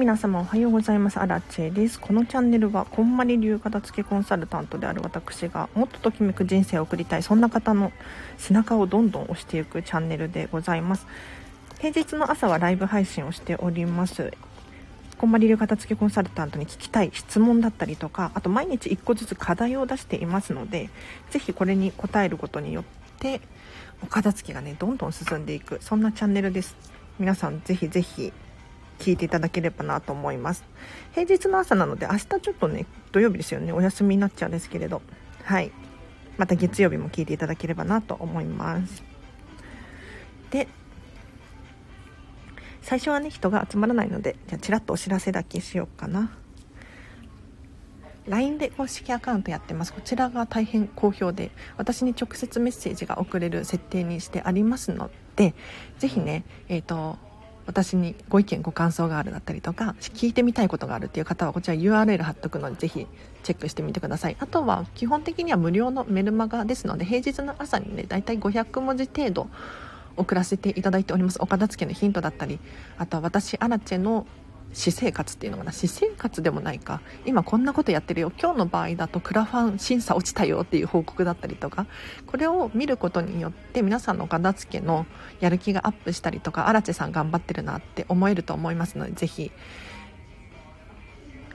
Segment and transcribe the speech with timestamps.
[0.00, 1.20] 皆様おはようございます。
[1.20, 2.00] アラチェです。
[2.00, 7.92] このチャンネルはこんまり流片付けコンサルタントである私がもっとときめく人生を送りたいそんな方の
[8.38, 11.06] 背中をどんどん押していくチャンネルでございます。
[11.80, 14.32] 平日の朝はライブ配信をしております。
[15.18, 20.88] こんまり流片付けコンサルタントに聞きたい質問だったりとかあと毎日1個ずつ課題を出していますので
[21.28, 22.84] ぜひこれに答えることによっ
[23.18, 23.42] て
[24.02, 26.74] お片付けがねどんどん進んでいくそんなチャンネルです。
[27.18, 28.32] 皆さんぜひぜひ
[29.00, 30.62] 聞いていただければなと思います。
[31.12, 33.72] 平日の朝なので明日ちょっとね土曜日ですよね。
[33.72, 35.02] お休みになっちゃうんですけれど。
[35.42, 35.72] はい。
[36.36, 39.02] また月曜日も聞いていただければなと思います。
[40.50, 40.68] で
[42.82, 46.36] 最初はね人が集まらないのでじゃあちらっとお知らせだけしようかな。
[48.26, 49.92] LINE で公式アカウントやってます。
[49.92, 55.54] こちらが大変好評で私に直接メッセージが送れる設定にしてありますので
[55.98, 57.18] ぜひねえっ、ー、と
[57.70, 63.06] 私にご意見ご感想があるだったりとか聞いてみたいことがあるっていう方はこちら URL 貼っとくのでぜひ
[63.44, 64.36] チェックしてみてください。
[64.40, 69.48] あとは基本的には無料のメルマガですので平日の朝にねだいたい500文字程度
[70.16, 71.38] 送らせていただいております。
[71.40, 72.58] お片付けのヒントだったり
[72.98, 74.26] あとは私アラチェの
[74.72, 75.72] 私生活っていうのかな？
[75.72, 77.00] 私生活でもないか。
[77.26, 78.32] 今こんなことやってるよ。
[78.40, 81.86] 今日の場合だとクラファン審査落ちたよっていう報告だったりとか
[82.26, 85.06] これを見ることによって皆さんの片付けの
[85.40, 89.50] やる気がアップしたりとか荒地さん頑張ってるなって思えると思いますのでぜひ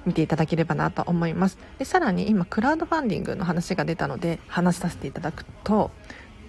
[0.06, 1.58] 見ていただければなと思います。
[1.80, 5.90] でさらに今クラウドファンディングの話が出たので話させていただくと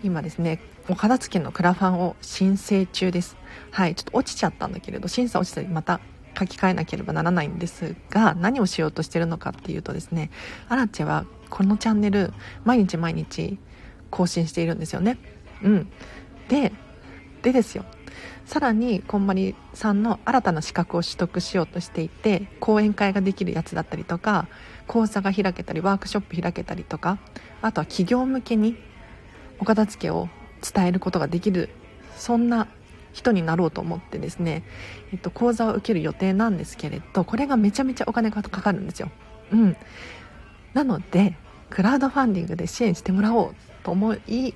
[0.02, 3.36] 今ですねお片付けのクラファンを申請中です。
[3.70, 6.00] はいちょっと落ちちゃったんだけれど審査落ちたりまた
[6.38, 10.30] 書き換えなければならないんですが何をしようとしてるのかっていうとですね
[10.68, 12.32] アラチェはこのチャンネル
[12.64, 13.58] 毎日毎日
[14.10, 15.18] 更新しているんですよね。
[15.62, 15.88] うん。
[16.48, 16.72] で
[17.42, 17.84] でですよ。
[18.44, 24.46] さらにこんまりさんの新たな資格を取得しようとしていて講演会ができるやつだったりとか
[24.86, 27.18] 講座が開けたりワークショップ開けたりとか
[27.60, 28.76] あとは企業向けに
[29.58, 30.28] お片付けを
[30.62, 31.70] 伝えることができる
[32.16, 32.68] そんな
[33.16, 34.62] 人になろうと思ってですね、
[35.10, 39.10] えっと、講座を受ける予定なんですけれどこれがめちゃめちゃお金がかかるんですよ。
[39.52, 39.76] うん、
[40.74, 41.34] なので
[41.70, 44.54] クラウドファンディングで支援してもらおうと思い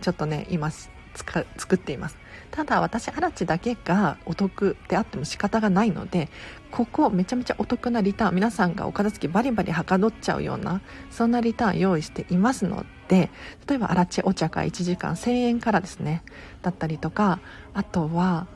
[0.00, 2.16] ちょっとね今作っています
[2.50, 6.28] ただ私アラチだけがお得であっても仕方がないので
[6.70, 13.30] ここめちゃめちゃお得なリターン皆さんがお片付けバリバリはかどっちゃうようなそんなリターン用意していますので
[13.66, 16.22] 例えばアラチお茶会1時間1000円からですね
[16.62, 17.40] だったりとか
[17.74, 18.46] あとは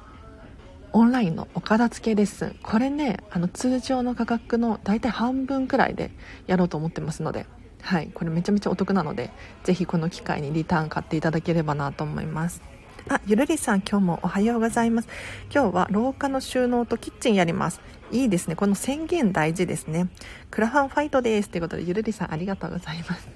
[0.92, 6.12] オンラインのお片付けレッスンこれねあの通常の価格の大体半分くらいで
[6.46, 7.46] やろうと思ってますので
[7.82, 9.30] はいこれめちゃめちゃお得なので
[9.64, 12.62] ぜひこの機会にリターン買っていただければなと思います
[13.08, 15.08] あ、ゆるりさん今日もおはようございます。
[15.52, 17.82] 今日は廊下の収納とキッチンやります。
[18.14, 18.54] いいですね。
[18.54, 20.08] この宣言大事ですね。
[20.48, 21.50] クラファンファイトです。
[21.50, 23.28] ということで、ゆるりさんありがとうございます。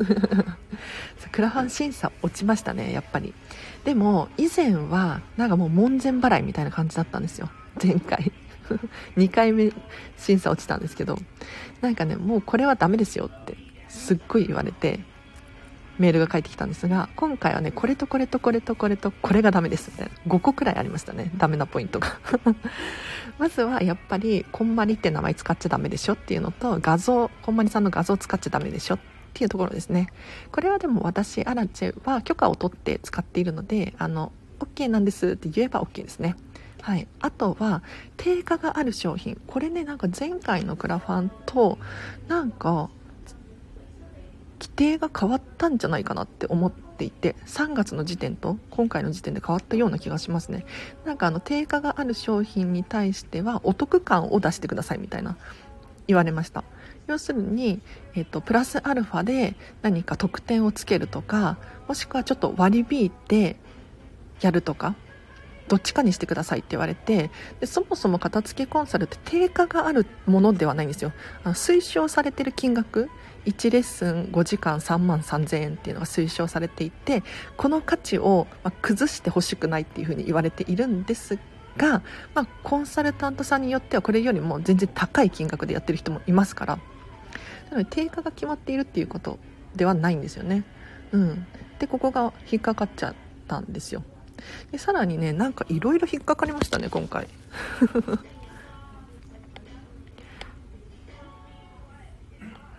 [1.32, 3.34] クラファン審査落ちましたね、やっぱり。
[3.84, 7.50] でも、以前は、なんかもう門前払いみたいな感じだったんですよ。
[7.82, 8.30] 前回。
[9.18, 9.72] 2回目
[10.16, 11.18] 審査落ちたんですけど、
[11.80, 13.56] なんかね、もうこれはダメですよって、
[13.88, 15.00] すっごい言われて、
[15.98, 22.18] メールが返ってきたんですが今回はねこれとこれとこれとこれとこれがダメですみたいな5個くらいありましたねダメなポイントが。
[23.38, 28.98] まずはやっぱりこんまりって名前使っちゃダメでしょっていうのと画像こんまりさんの画像使っちゃダメでしょっ
[29.32, 30.08] ていうところですね。
[30.50, 36.36] これはでも私アラチェは許可を取って使っているのであの OK なんですって言えば OK ですね。
[36.80, 37.82] はい、あとは
[38.16, 39.40] 定価がある商品。
[39.46, 41.78] これねなんか前回のクラファンと
[42.28, 42.90] なんか
[44.60, 50.66] 規定が変わったんじゃないかなって思っていて3月の時点と今回の時点で変わったような気がしますね。
[51.04, 55.36] なんかあの定価がある商品に対してはお得感を出してくださいみたいな
[56.06, 56.64] 言われました。
[57.06, 57.80] 要するに、
[58.14, 61.56] えっと、プラスアルファで何か特典をつけるとか
[61.88, 63.56] もしくはちょっと割り引いて
[64.40, 64.94] やるとか
[65.68, 67.30] どっちかにしてくださいって言われて
[67.60, 71.12] でそもそも片付けコンサルって定価があるものではないんですよ。
[71.44, 73.08] あの推奨されてる金額
[73.48, 77.22] 1レッスン5時間3万3000円っていうのが推奨されていて
[77.56, 78.46] この価値を
[78.82, 81.38] 崩してほしくないっていうふうに言われているんです
[81.76, 82.02] が、
[82.34, 86.78] まあ、コンサルタントさんによってはこれよりも全然高い金額でやってる人もいますから
[87.70, 89.38] なので定価が決まっているっていうこと
[89.74, 90.64] ではないんですよね。
[91.12, 91.46] うん、
[91.78, 93.14] でここが引っかかっちゃっ
[93.46, 94.02] たんですよ。
[94.72, 97.28] でさらにねなんかいろいろ引っかかりましたね今回。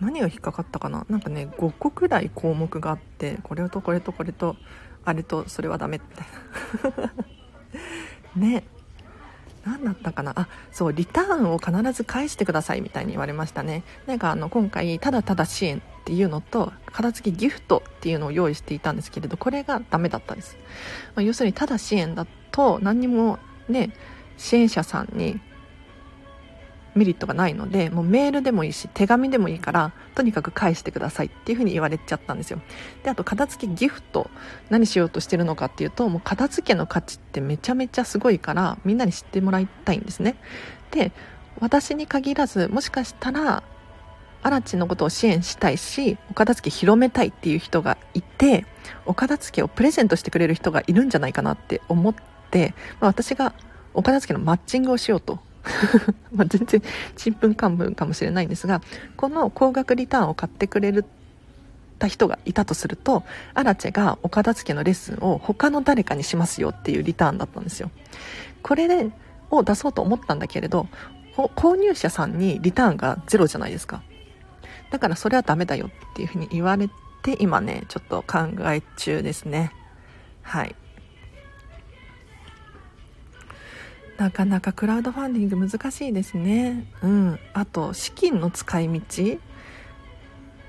[0.00, 1.06] 何が引っかかったかな？
[1.08, 4.56] なんかね5個くらい項目があってこれとこれとこれと
[5.04, 7.12] あれとそれはダメみたい
[8.36, 8.46] な。
[8.46, 8.64] ね。
[9.64, 10.32] 何だったかな？
[10.36, 13.82] あそうリターンを必ず返してくださいみたいに言われましたね。
[14.06, 20.56] なんかあの今回ただただ支援っていうのと片付けギフトっていうのを用意していたんですけれどこれがダメだったです、
[21.14, 23.38] まあ、要するにただ支援だと何にも
[23.68, 23.92] ね
[24.38, 25.38] 支援者さんに
[26.94, 32.60] メリットがないのでもうメールでもいいし手紙でもいいからとにかく返してくださいっていうふうに言われちゃったんですよ。
[33.02, 34.30] であと片付けギフト
[34.70, 40.36] 何しようとしてるのかっていうともう片付けの価値ってめちゃめちゃすごいからみんなに知ってもらいたいんですね。
[40.90, 41.12] で
[41.60, 43.62] 私に限らずもしかしたら
[44.42, 48.64] アラチのことを支援したいしお片付け広めたいっていう人がいて
[49.04, 52.14] お片付けをプレゼントしてくれる人がいるんじゃないかなって思っ
[52.50, 53.54] て、まあ、私が
[53.92, 55.40] お片付けのマッチングをしようと
[56.34, 56.82] ま全然
[57.16, 58.80] ちんぷんかんぷんかもしれないんですが
[59.16, 61.04] この高額リターンを買ってくれる
[62.00, 63.22] た人がいたとすると
[63.54, 67.90] アラチェがお片付けのレッスンを他の誰かにしますよっていうリターンだったんですよ。
[68.62, 69.10] これで
[69.50, 70.86] を出そうと思ったんだけれど
[71.36, 74.02] 購入者さんにリターンがゼロじゃないですか。
[74.90, 76.88] だからそれはダメだよっていうふうに言われ
[77.22, 79.72] て今ねちょっと考え中ですね。
[80.42, 80.74] はい。
[84.20, 86.86] なかなかクラウドファンディング難しいですね。
[87.02, 87.38] うん。
[87.54, 89.38] あと資金の使い道。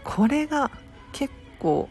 [0.06, 0.72] これが
[1.12, 1.90] 結構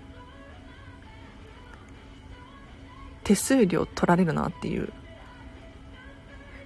[3.25, 4.91] 手数料取られるなっていう。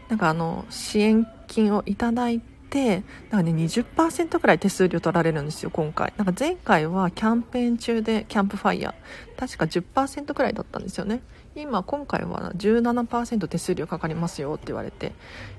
[0.08, 2.40] なんかあの支援金をいただい
[2.74, 6.12] てなんかね20%くらい手数料取られるんですよ今回。
[6.16, 9.38] なんか前回はキャンペーン中でキャンプファイヤー。
[9.38, 11.22] 確か10%くらいだったんですよね。
[11.54, 15.12] 今今回は17%手数料かかりますよって言われて。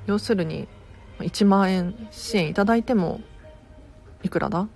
[0.07, 0.67] 要するに
[1.19, 3.21] 1万円支援いただいても
[4.21, 4.67] いくらだ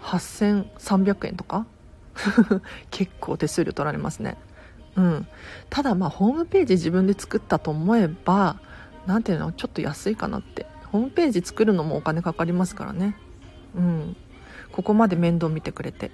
[0.00, 1.66] ？8300円とか？
[2.92, 4.36] 結構手数料取られますね。
[4.94, 5.26] うん。
[5.70, 8.60] ただまあホームページ自分で作ったと思えば
[9.06, 10.66] 何ていうのちょっと安いかなって。
[10.94, 13.16] ホームページ作るのもお金かかりますからね
[13.74, 14.16] うん
[14.70, 16.10] ここまで面倒見てくれてっ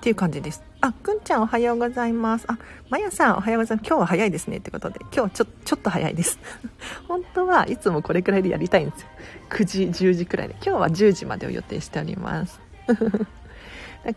[0.00, 0.62] ていう感じです。
[0.80, 2.44] あ、くんちゃんおはようございます。
[2.48, 2.58] あ、
[2.90, 3.88] まやさんおはようございます。
[3.88, 4.58] 今日は早いですね。
[4.58, 6.38] ってことで、今日はちょ、ちょっと早いです。
[7.08, 9.08] 本当はいつもこれくらいでやりたいんですよ。
[9.50, 10.54] 9時、10時くらいで。
[10.64, 12.60] 今日は10時までを予定しております。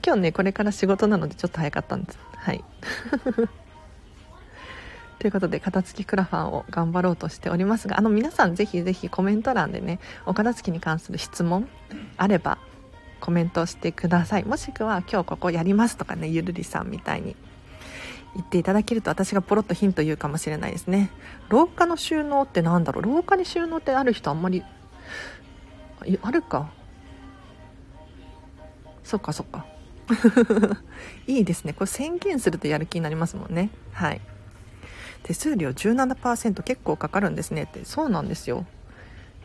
[0.06, 2.20] 今日ね、これから仕事なのでちょっと早かったんです。
[2.36, 2.64] はい。
[5.20, 11.68] ということで、片付きクラファンを頑張ろうとしておりますが、あの皆さんぜひぜひコメント欄でね、お片付きに関する質問
[12.18, 12.58] あれば
[13.20, 14.46] コメントしてください。
[14.46, 17.36] もしくは今日ここやりますとかねゆるりさんみたいに。
[18.36, 21.10] 言っていただけると私がポロッとヒント言うかもしれないですね。
[21.50, 23.04] 廊下の収納って何だろう？
[23.04, 24.64] 廊下に収納ってある人あんまり
[26.22, 26.70] あるか？
[29.04, 29.66] そっかそっか。
[31.26, 31.74] いいですね。
[31.74, 33.72] これ宣言するとやる気になりますもんね。
[33.94, 34.22] はい。
[35.24, 37.64] 手数料17%結構かかるんですね。
[37.64, 38.66] ってそうなんですよ。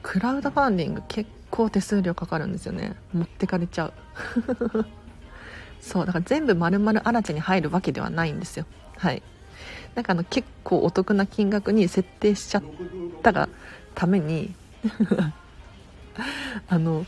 [0.02, 2.94] クラウドファンディング結構手数料かかるんですよね。
[3.12, 3.92] 持ってかれちゃう。
[5.80, 8.66] そうだから全部丸々アラチェに入るわけではないんですよ。
[8.96, 9.22] はい。
[9.94, 12.62] なんかあの結構お得な金額に設定しちゃっ
[13.22, 13.48] たが
[13.94, 14.54] ために
[16.68, 17.06] あの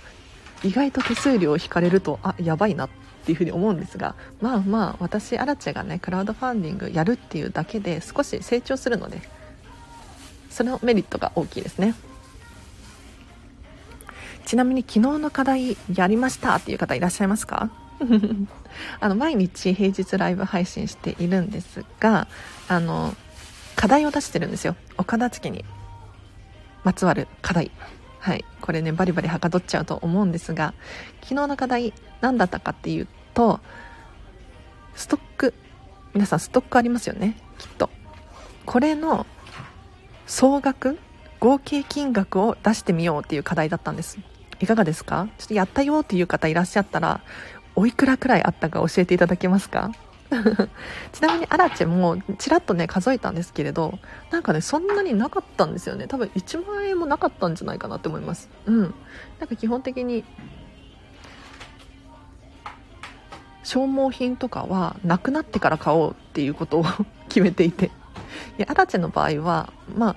[0.62, 2.88] 意外と手数料を引かれるとあやばいなっ
[3.24, 9.20] ていうふうに思うんですがまあまあ私アラチェがねクラウドファンディングやるっていうだけで少し成長するので
[10.50, 11.94] そのメリットが大きいですね。
[14.46, 17.70] ちなみに昨日の課題やりましたっていう方いらっしゃいますか？
[19.00, 22.28] あの毎日平日ライブ配信しているんですが
[22.68, 23.14] あの
[23.74, 24.76] 課題を出してるんですよ。
[24.96, 25.64] お片付に
[26.84, 27.70] まつわる課題。
[28.26, 28.44] はい。
[28.60, 30.74] これねバリバリはかどっちゃうと思うんですが
[31.22, 33.60] 昨日の課題何だったかっていうと
[34.96, 35.54] ストック。
[36.12, 37.36] 皆さんストックありますよね？
[37.56, 37.88] きっと。
[38.64, 39.26] これの
[40.26, 40.98] 総額
[41.38, 44.18] 合計金額を出してみようっていう課題だったんです。
[44.58, 45.28] いかがですか？
[45.38, 47.20] ちょっとやったよっていう方いらっしゃったら、
[47.76, 49.92] おいくらくらいあったか教えていただけますか？
[51.12, 53.98] ちなみにアラチェもちらっとね数えたんですけれど
[54.30, 56.06] なんかねそんなになかったんですよね。
[56.06, 58.48] 多分1万円もなかったんじゃないかなって思います。
[58.66, 58.94] うん。
[59.38, 60.24] なんか基本的に
[63.62, 66.84] 消耗品とかはなくなってから買おうっていうことを
[67.28, 67.86] 決めていて。
[67.86, 70.16] いやアラチェの場合はまあ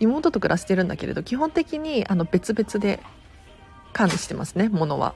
[0.00, 3.00] 妹と暮らしてるんだけれど基本的にあの別々で
[3.92, 5.14] 管理してますね物は。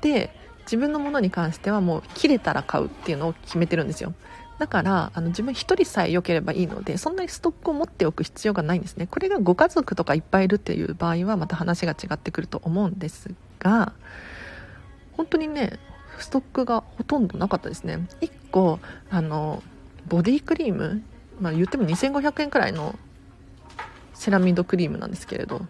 [0.00, 4.14] で自分のものに関してはもう切れたら買うっていうのを決めてるんですよ。
[4.58, 9.06] だからあの自分1人さえ良ければいいのでそんなにストックを持っておく必要がないんですね。
[9.08, 13.92] これがご家族とかいっぱいいるっていう場合はまた話が違ってくると思うんですが
[15.12, 15.78] 本当にね
[16.18, 18.06] ストックがほとんどなかったですね。
[18.20, 18.78] 1個
[19.10, 19.62] あの
[20.06, 21.02] ボディクリーム、
[21.40, 22.96] まあ、言っても2500円くらいの
[24.12, 25.62] セラミドクリームなんですけれど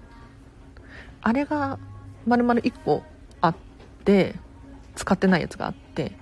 [1.22, 1.78] あれが
[2.26, 3.02] 丸々1個
[3.40, 3.56] あっ
[4.04, 4.34] て
[4.96, 6.16] 使ってないやつがあって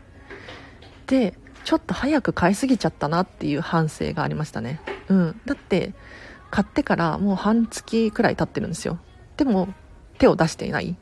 [1.07, 4.81] でちょっと早く買いすぎちゃったなっていう反省がありましたね。
[5.09, 5.41] うん。
[5.47, 5.95] だって
[6.51, 8.99] 買ってからもう半月くらい経ってるんですよ。
[9.37, 9.69] でも
[10.19, 10.97] 手を出していない。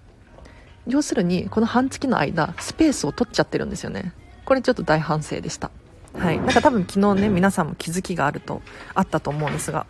[0.86, 4.12] 要するにこの半月の間スペースを取っちゃってるんですよね。
[4.44, 5.70] これちょっと大反省でした。
[6.18, 6.38] はい。
[6.38, 8.62] なんか多分昨日ね皆さんも気づきがあると
[8.94, 9.86] あったと思うんですが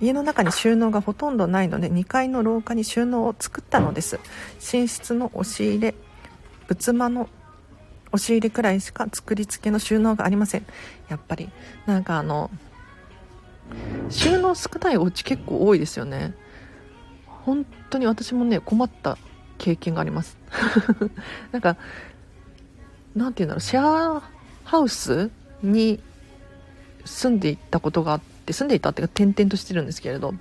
[0.00, 4.20] 家の中に収納がほとんどないので2階の廊下に収納を作ったのです。
[4.72, 5.94] 寝室の押し入れ
[6.66, 7.28] 仏間の
[8.12, 10.66] 押し入れくらいしか作り付けの収納がありません。
[11.08, 11.48] やっぱり。
[11.86, 12.50] なんかあの
[14.08, 16.34] 収納少ないお家結構多いですよね。
[17.44, 19.18] 本当に私もね困った
[19.58, 20.36] 経験があります。
[21.52, 21.76] なんか
[23.14, 23.60] なんて言うんだろう。
[23.60, 24.22] シェア
[24.64, 25.30] ハウス
[25.62, 26.00] に
[27.04, 30.34] 住んでいたことがあって住んでいたっていうか転々としてるんですけれど。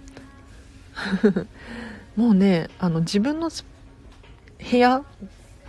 [2.15, 5.03] もうねあの自分の部屋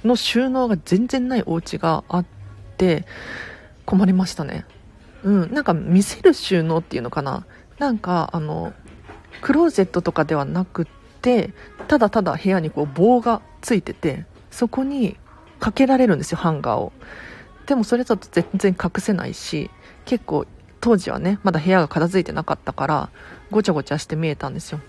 [0.07, 2.27] の収納が全然ないお家があっ
[2.77, 3.05] て
[3.85, 4.65] 困りましたね。
[5.23, 7.47] うんなんか見せる収納っていうのかな。
[7.79, 8.73] なんかあの
[9.43, 10.87] クローゼットとかではなくっ
[11.21, 11.53] て
[11.89, 15.17] ただただ部屋にこう棒がついててそこに
[15.59, 16.93] かけられるんですよハンガーを。
[17.67, 19.71] でもそれだと全然隠せないし
[20.05, 20.47] 結構
[20.81, 23.11] 当時はねまだ部屋が片付いてなかったから
[23.51, 24.81] ごちゃごちゃして見えたんですよ。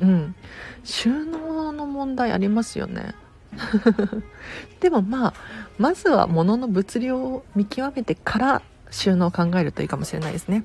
[0.00, 0.34] うん。
[0.82, 3.14] 収納の問題ありますよね。
[4.80, 5.34] でもまあ
[5.78, 10.64] まずは物の物量を見極めてから収納を考えるといいかもしれないですね。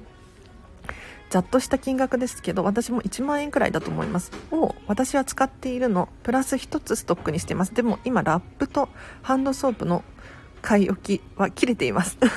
[1.30, 4.32] ざっとした金額ですけど私も1万円くらいだと思います。
[4.52, 7.74] を私は使っているのプラス1つストックにしています。
[7.74, 8.90] でも今ラップと
[9.22, 10.04] ハンドソープの
[10.62, 12.18] 買い置きは切れています。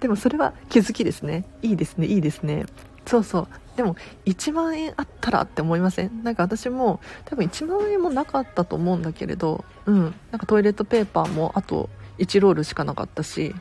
[0.00, 1.44] でもそれは気づきですね。
[1.60, 2.64] いいですねいいですね。
[3.04, 3.48] そうそう。
[3.78, 3.94] でも
[4.26, 6.24] 1万円あったらって思いません？
[6.24, 13.54] なんか私も多分1万円もなかったと思うんだけれどうんなんかトイレットペーパーもあと1ロールしかなかったし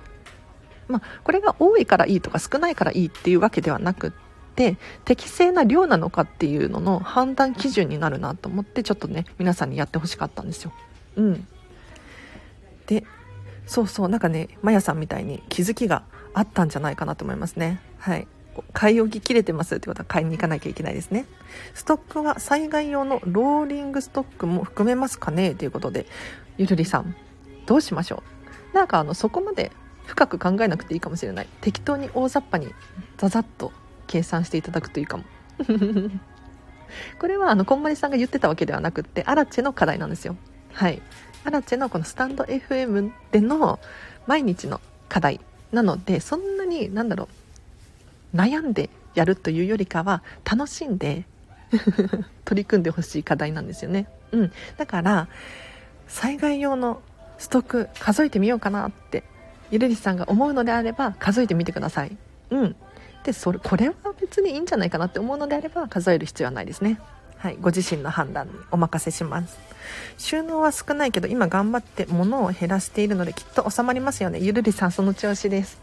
[0.87, 4.11] まあ、これが多いからいいとか少ないからいいっていうわけではなくっ
[4.55, 10.71] て適正な量なのかっていうのの判断基準になるなと思ってちょっとね皆さんにやってほしかったんですよ。
[11.17, 11.47] うん、
[12.87, 13.03] で
[13.65, 17.81] そうそうなんかねまやさんみたいに気づきがあったんじゃないかなと思いますね。
[17.99, 18.27] はい
[18.73, 21.25] 買い置き切れてますってことは買いに行かなきゃいけないですね。
[21.73, 25.55] ストックは災害用のローリングストックも含めますかね？
[25.55, 26.05] ということで、
[26.57, 27.15] ゆるりさん、
[27.65, 28.23] どうしましょ
[28.73, 28.75] う？
[28.75, 29.71] なんかあの、そこまで
[30.05, 31.47] 深く考えなくていいかもしれない。
[31.61, 32.73] 適当に大雑把に
[33.17, 33.71] ザザッと
[34.07, 35.23] 計算していただくといいかも。
[37.19, 40.37] これはあのこんまりさんが言ってたわけではなくってアラチェの課題なんですよ。
[40.73, 41.01] はい。
[41.43, 43.79] アラチェのこのスタンド FM での
[44.25, 45.39] 毎日の課題
[45.71, 47.27] なのでそんなになんだろう
[48.37, 51.25] 悩んでやるというよりかは楽しんで
[52.45, 54.07] 取り組んでほしい課題なんですよね。
[54.31, 54.51] うん。
[54.77, 55.27] だから
[56.07, 57.01] 災害用の
[57.37, 59.23] ストック数えてみようかなって
[59.71, 62.15] ゆるりさんが思うのであれば数えてみてください。
[62.51, 62.75] うん。
[63.23, 66.99] でそれこれは別にいいんじゃないかなって思うのであれば数える必要はないですね。
[67.37, 67.57] はい。
[67.59, 69.57] ご自身の判断にお任せします。
[70.17, 74.39] 収納は少ないけど今頑張って物を減らしているのできっと収まりますよね。
[74.39, 75.79] ゆるりさんその調子です。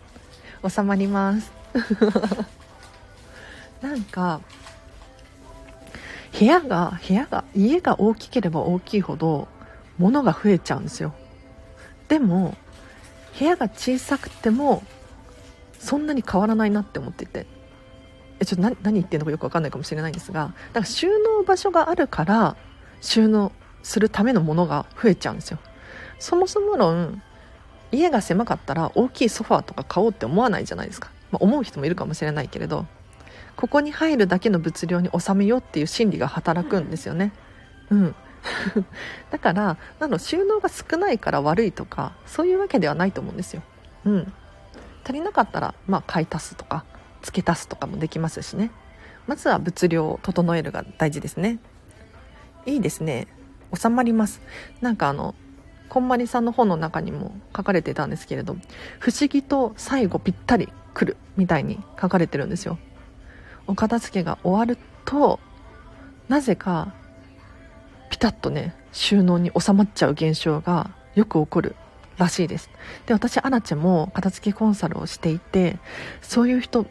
[0.67, 1.64] 収まります。
[3.83, 4.41] なんか
[6.39, 9.49] 部屋が部屋が家が大きければ大きいほど
[9.99, 11.15] 物が増えちゃうんですよ。
[12.09, 12.57] でも
[13.39, 14.83] 部屋が小さくても
[15.79, 17.47] そんなに変わらないなって思っていて。
[18.41, 22.57] えちょっと何言ってるのかよく分かんないかもしれないんですがだから収納場所があるから
[23.01, 23.53] 収納
[23.85, 25.59] するためのものが増えちゃうんですよ。
[26.19, 27.23] そもそも論
[27.93, 32.87] 家が狭かったら大きいソファーとか買おうって思わないじゃないですか、まあ、思う人もいるかもしれないけれど
[33.57, 37.33] ここに入るだけの物量に収めようっていう心理が働くんですよね。
[37.91, 38.15] うん。
[39.31, 43.63] だからなの収納が少ないから悪いとかそういうわけではないと思うんですよ。
[44.05, 44.33] うん、
[45.03, 46.85] 足りなかったら、まあ、買い足すとか
[47.23, 48.71] 付け足すとかもできますしね。
[49.27, 51.59] まずは物量を整えるが大事ですね。
[52.67, 53.27] いいですね。
[53.75, 54.43] 収まります。
[54.81, 55.35] なんかあの
[55.89, 58.57] こんまりさんの本の中にも書かれてたんですけれど
[58.99, 62.79] 不思議と最後ぴったり来るみたいに書かれてるんですよ。
[63.67, 65.41] お片付けが終わると
[66.29, 66.95] なぜか
[68.11, 71.77] ピタッとね収納に収まっちゃう現象がよく起こる
[72.17, 72.71] らしいです。
[73.07, 75.79] で私アラチェも片付けコンサルをしていて
[76.23, 76.87] そういう人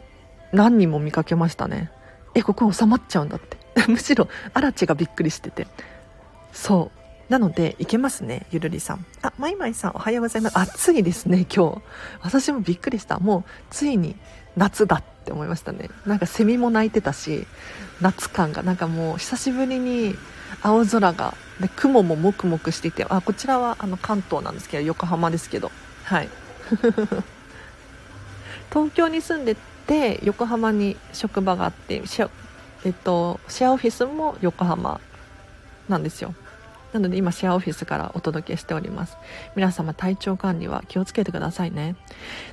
[0.52, 1.90] 何人も見かけましたね。
[2.34, 3.56] えここ収まっちゃうんだって。
[3.88, 5.66] むしろアラチェがびっくりしてて。
[6.52, 7.03] そう。
[7.28, 9.06] なのでいけますねゆるりさん。
[9.22, 10.58] あマイマイさんおはようございます。
[10.58, 11.82] 暑いですね今日。
[12.22, 13.18] 私もびっくりした。
[13.18, 14.16] もうついに
[14.56, 15.88] 夏だって思いましたね。
[16.06, 17.46] なんかセミも鳴いてたし
[18.00, 20.14] 夏感がなんかもう久しぶりに
[20.62, 25.70] 青空がで雲ももくもくしていてあこちらはあの関東なんですけど横浜ですけど。
[26.04, 26.28] はい。
[28.70, 32.30] 東京に住んでて横浜に職場があってシェ,、
[32.84, 35.00] えっと、シェアオフィスも横浜
[35.88, 36.34] なんですよ。
[36.94, 39.16] なので今シェアオフィスからお届けしております。
[39.56, 41.96] 皆様体調管理は気をつけてくださいね。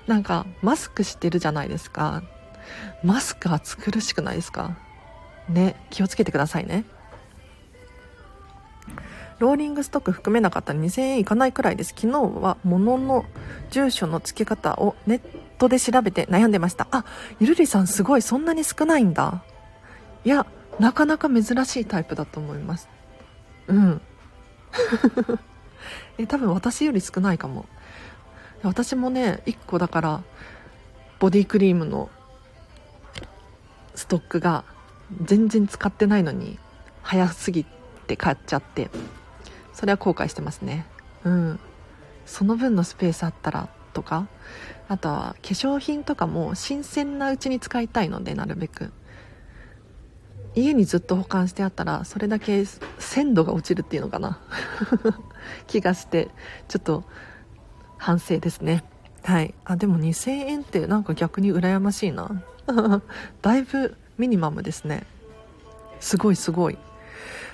[0.07, 2.23] なんかマスクしてるじゃないですか。
[3.03, 4.79] マスク暑苦しくないですか。
[5.47, 6.85] ね気をつけてくださいね。
[9.37, 11.93] ローリングストック含めなかったら2000円いかないくらいです。
[11.95, 13.25] 昨日は物の
[13.69, 15.21] 住所の付け方をネッ
[15.59, 16.87] トで調べて悩んでました。
[16.89, 17.05] あ
[17.39, 19.43] ゆるりさんすごいそんなに少ないんだ。
[20.25, 20.47] いや
[20.79, 22.89] なかなか珍しいタイプだと思います。
[23.67, 24.01] うん。
[26.17, 27.65] え多分私より少ないかも。
[28.63, 30.23] 私もね1個だから
[31.19, 32.09] ボディクリームの
[33.95, 34.63] ストックが
[35.23, 36.59] 全然使ってないのに
[37.01, 37.65] 早すぎ
[38.07, 38.89] て買っちゃって
[39.73, 40.85] それは後悔してますね。
[41.23, 41.59] うん。
[42.25, 44.27] その分のスペースあったらとか
[44.87, 48.91] あとは化粧品とかも新鮮なうちに使いたいのでなるべく。
[50.55, 52.65] 家にずっと保管してあったらそれだけ
[52.99, 54.39] 鮮度が落ちるっていうのかな。
[55.67, 56.29] 気がして
[56.67, 57.03] ちょっと
[57.97, 58.83] 反省ですね。
[59.23, 59.53] はい。
[59.65, 62.43] あでも2000円ってなんか逆に羨ましいな。
[63.41, 65.03] だいぶミニマムですね。
[65.99, 66.77] すごいすごい。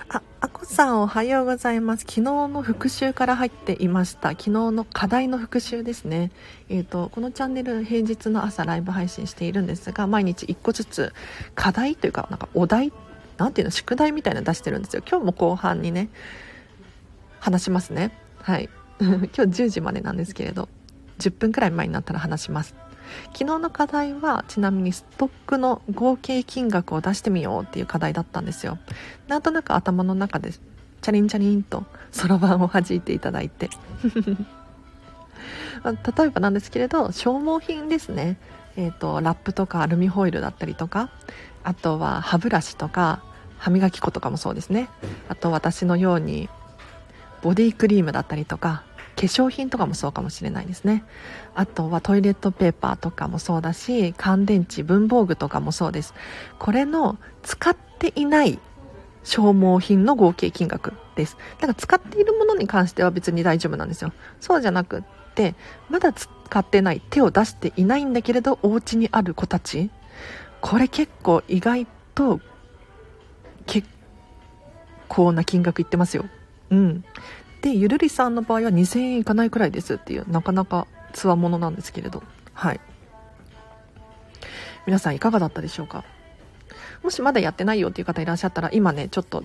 [0.10, 2.02] あ、あこさんおはようございます。
[2.02, 4.30] 昨日の復習から入っていました。
[4.30, 6.32] 昨日の課題の復習ですね。
[6.70, 11.14] えっ、ー、と、このチャンネル平日の朝ライブ配信しているんですが、毎日1個ずつ
[11.56, 12.94] 課題というか、なんかお題、
[13.38, 15.04] なんていうの、宿題みたいなの出してるんですよ。
[15.06, 16.10] 今日も後半にね、
[17.40, 18.12] 話しますね。
[18.42, 18.70] はい。
[19.02, 20.70] 今日10時までなんですけれど、
[21.20, 22.76] 10分くらい前になったら話します。
[23.34, 28.78] 昨日の課題はちなみにストックの合計金額を出してみようっていう課題だったんですよ。
[29.28, 33.70] なんとなく頭の中でチャリンチャリンとそろばんを弾いていただいて。
[35.86, 38.38] 例えばなんですけれど消耗品ですね。
[38.76, 41.10] えーと、ラップとかアルミホイルだったりとか
[41.64, 43.24] あとは歯ブラシとか
[43.58, 44.90] 歯磨き粉とかもそうですね。
[45.30, 46.50] あと私のように
[47.42, 48.84] ボディクリームだったりとか
[49.18, 51.04] 化粧品とかもそうかもしれないですね。
[51.56, 56.14] あとはトイレットペーパーとかもそうだし乾電池文房具とかもそうです。
[56.60, 58.60] これの使っていない
[59.24, 61.36] 消耗品の合計金額です。
[61.56, 64.14] だから使っているものに関しては別に大丈夫なんですよ。
[64.40, 65.04] そうじゃなくっ
[65.34, 65.56] て
[65.90, 66.28] まだ使
[66.60, 69.90] ってない手を出していないんだけれどお家にある子たち。
[70.62, 72.40] これ結構意外と
[73.66, 73.88] 結
[75.08, 76.26] 構な金額いってますよ。
[76.70, 77.04] うん。
[77.62, 82.24] でゆるりさんの場合は2000円いかないくらいですっていうなかなかつわものなんですけれど。
[82.54, 82.80] はい。
[84.86, 86.04] 皆さんいかがだったでしょうか？
[87.04, 89.44] もしまだやってないよっていう方いらっしゃったら今ねちょっと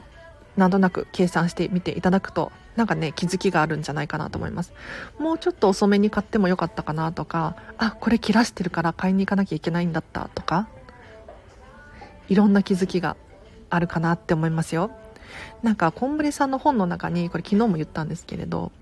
[0.56, 4.72] なんとなく計算してみていただくとなんかね気づきがあるんじゃないかなと思います。
[5.18, 10.68] もうちょっと遅めに買ってもよかったかなとかあこれ切らしてるから買いに行かなきゃいけないんだったとか
[12.28, 13.16] いろんな気づきが
[13.68, 14.90] あるかなって思いますよ。
[15.62, 18.72] なんかコンブレさんの本の中にこれ昨日も言ったんですけれど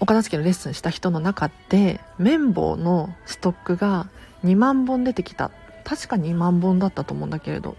[0.00, 4.08] お片付けのレッスンした人の中で綿棒のストックが
[4.44, 5.52] 2万本出てきた。
[5.84, 7.72] 確か2万本だったと思うんだけれど。
[7.72, 7.74] っ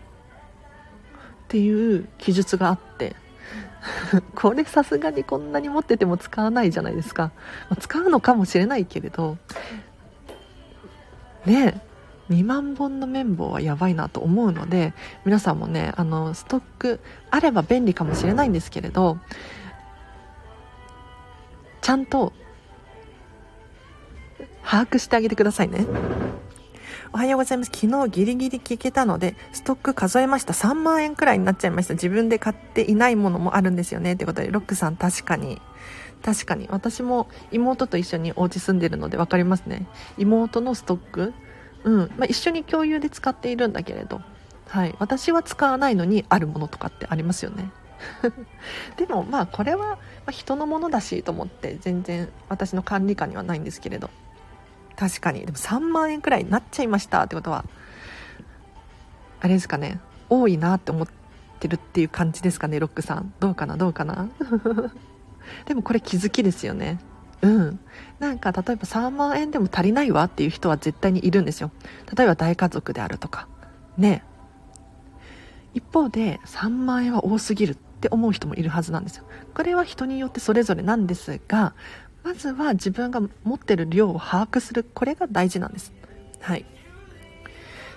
[1.49, 3.15] ていう記述があって
[4.33, 7.31] これさすがにこんなに持ってても使わないじゃないですか、
[7.69, 9.37] まあ、使うのかもしれないけれど
[11.45, 11.92] ねえ
[12.33, 14.93] 2万本の綿棒はやばいなと思うので
[15.25, 19.17] 皆さんもねあのストックあれば便利かもしれないんですけれど
[21.81, 22.33] ちゃんと
[24.63, 25.85] 把握してあげてくださいね。
[27.15, 27.71] おはようございます。
[27.71, 30.53] 昨日ギリギリ聞けたのでストック数えました。
[30.53, 31.93] 3万円くらいになっちゃいました。
[31.93, 34.15] 自分で買っていないものもあるんですよね。
[34.15, 35.61] ということでロックさん確かに。
[36.23, 36.67] 確かに。
[36.71, 39.85] 私も妹と一緒にお家住んでるので分かりますね。
[40.17, 41.33] 妹のストック
[41.83, 41.99] うん。
[42.17, 44.21] まあ、一緒に共有で使っているんだけれど、
[44.69, 47.71] はい、私は使わないのにあるものとかってありますよね。
[48.97, 49.97] でもまあこれは
[50.29, 54.09] 人のものだしと思って全然私の管理下にはないんですけれど。
[54.95, 55.41] 確かに。
[55.45, 57.65] でも3万円くらいになっちゃいましたってことは
[59.41, 59.99] あれですかね。
[60.29, 61.07] 多いなって思っ
[61.59, 63.33] てるっていう感じですかねロックさん。
[63.39, 64.29] どうかなどうかな。
[65.65, 66.99] でもこれ気づきですよね。
[67.43, 67.79] うん。
[68.19, 71.71] なんか例えば3万円でも足りないわっていう人は絶対にいるんですよ。
[72.15, 73.47] 例えば大家族であるとか。
[73.97, 74.23] ね。
[75.73, 79.25] 一方で3万円は多すぎるって思う人もいるはずなんですよ。
[79.53, 81.73] これは人によってそれぞれなんですが
[82.23, 84.85] まずは自分が持ってる量を把握する。
[84.93, 85.91] これが大事なんです。
[86.39, 86.65] はい。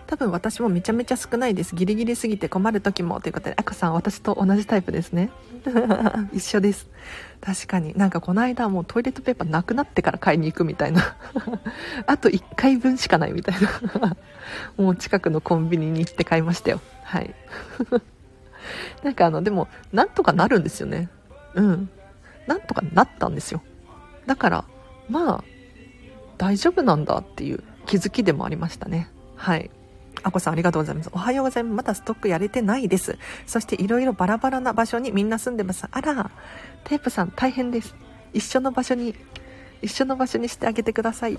[0.07, 1.75] 多分私もめちゃめちゃ少ないです。
[1.75, 5.31] ギリギリすぎて困る時もということであこさん私と同じタイプですね。
[6.33, 6.89] 一緒です。
[7.41, 7.93] 確かに。
[7.97, 11.17] なんかこの間もうトイレットペーパーなくなってから買いに行くみたいな。
[12.07, 13.57] あと1回分しかないみたい
[14.01, 14.17] な。
[14.77, 16.81] もう近くのコンビニに行って買いましたよ。
[17.03, 17.35] はい。
[19.03, 21.09] なんかあのでもなんとかなるんですよね。
[21.55, 21.91] うん。
[22.47, 23.63] なんとかなったんですよ。
[24.27, 24.65] だから
[25.09, 25.45] まあ
[26.39, 29.11] 大丈夫なんだっていう気づきでもありましたね。
[29.37, 29.71] はい
[30.23, 31.11] あこさんありがとうございます。
[31.13, 31.75] おはようございます。
[31.77, 33.19] まだストックやれてないです。
[33.47, 35.87] そしていろいろバラバラな場所にみんな住んでます。
[35.91, 36.31] あら、
[36.85, 37.95] テープさん大変です。
[38.33, 39.15] 一緒の場所に、
[39.83, 41.39] 一緒の場所にしてあげてください。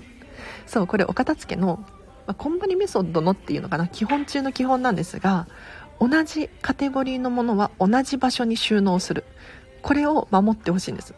[0.66, 1.84] そう、これお片付けの、
[2.26, 5.46] まあ、コンバニメソッドのっていうのかな、基本中の基本なんですが、
[6.00, 9.24] 同じカテゴリーのものは同じ場所に収納する。
[9.82, 11.14] これを守ってほしいんです。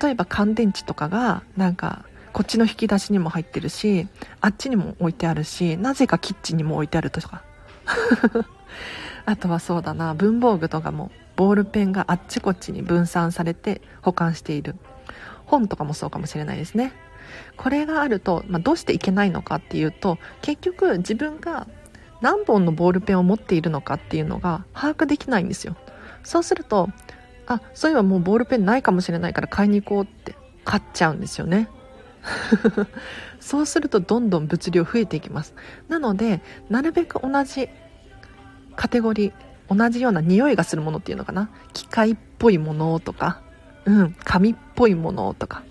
[0.00, 4.06] 例えば乾電池とかが、なんか、こっちの引き出しにも入ってるし
[4.40, 7.42] あっちにも置いてあるしなぜかキッチンにも置いてあるとか。
[9.26, 14.76] あとはそうだな文房具とかもボールペンがあっちこっちに分散されて保管している。
[15.46, 16.92] 本とかもそうかもしれないですね。
[17.56, 21.66] これがあると、まあ、どうしていけないのかっていうと結局自分が
[22.20, 25.76] 何本のボールペンを持っているのかっていうのが把握できないんですよ。
[26.22, 26.88] そうすると
[27.46, 31.68] あそういえばもうボールペンないかもしれないから買いに行こうって買っちゃうんですよね。
[33.40, 35.54] そうするとどんどん物量増えていきます。
[35.88, 37.68] なのでなるべく同じ
[38.76, 41.50] カテゴリー同じような匂いがするものっていうのかな。
[41.72, 43.40] 機械っぽいものとか
[43.84, 45.62] うん紙っぽいものとか。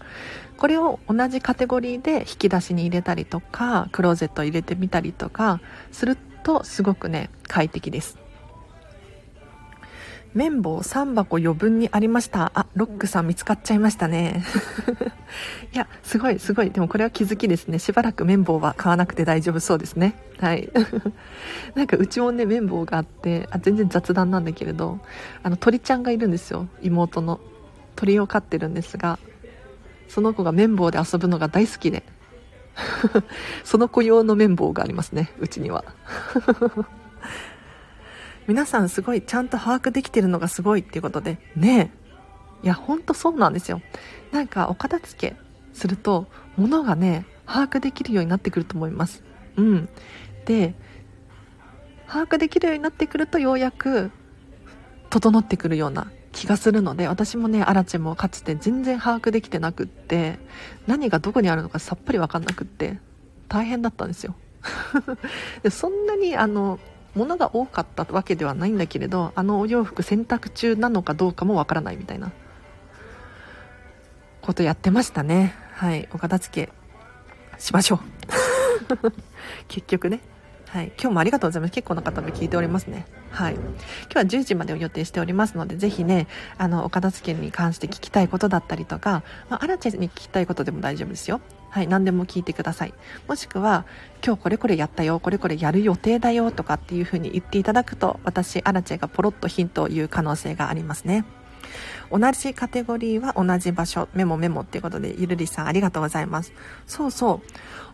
[0.57, 5.61] これを同じカテゴリーで引き出しに入れたりとかクローゼット入れてみたりとか
[5.93, 8.17] するとすごくね快適です。
[10.33, 12.51] 綿棒3箱余分にありました。
[12.53, 14.43] あ、ロックさん見つかっちゃいましたね。
[15.73, 16.69] いや、すごい、すごい。
[16.69, 17.79] でもこれは気づきですね。
[17.79, 20.15] しばらく綿棒は買わなくて大丈夫そうですね。
[20.39, 20.69] はい。
[21.73, 24.99] なんかうちもね、綿棒があって、あ、全然雑談なんだけれど、
[25.41, 26.67] あの、鳥ちゃんがいるんですよ。
[26.81, 27.39] 妹の。
[27.95, 29.19] 鳥を飼ってるんですが、
[30.07, 32.03] その子が綿棒で遊ぶのが大好きで。
[33.65, 35.83] その子用の綿棒がありますね、うちには。
[38.47, 41.37] 皆さんすごいちゃんと把握できてるのがすごいっていうことで。
[41.55, 41.99] ねえ。
[42.63, 43.81] いやほんとそうなんですよ。
[44.31, 45.35] なんかお片付け
[45.73, 49.23] すると物がね把握できるようになってくると思います。
[49.55, 49.89] うん。
[50.45, 50.73] で
[52.07, 54.11] 把握できるようになってくるとようやく
[55.09, 60.39] 整ってくるような気がするので私もねアラチェもかつて全然把握できてなくって
[60.87, 62.99] 何がどこにあるのかさっぱり分かんなくって
[63.47, 64.35] 大変だったんですよ。
[65.63, 66.79] でそんなにあの
[67.19, 72.31] 物が多かったわけではないんだけれどあのお洋服洗濯中なのかどうかもわからないみたいな
[74.41, 76.73] ことやってましたねはいお片付け
[77.57, 79.11] しましょう
[79.67, 80.21] 結局ね
[80.69, 81.71] はい、今日もありがとうございます。
[81.73, 83.07] 結構な方も聞いておりますね。
[83.31, 83.55] はい。
[83.55, 83.63] 今
[84.09, 86.27] 日は10時までを予定しておりますので、ぜひね、
[86.59, 91.41] あの、お片付けに関して聞きたいことだったりとか、まあ、アラチェに聞きたいことでも大丈夫ですよ。
[91.69, 92.93] はい、何でも聞いてください。
[93.27, 93.85] もしくは、
[94.25, 101.25] 今日これこれやったよ、これこれやる予定だよとかっていう風に言っていただくと、私、アラチェがポロッとヒントを言う可能性がありますね。
[102.11, 106.53] 同じカテゴリーは同じ場所、メモメモっていうことで、ゆるりさんありがとうございます。
[106.87, 107.41] そうそ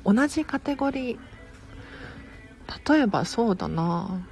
[0.05, 4.25] う、同じカテゴリー、例えばそうだな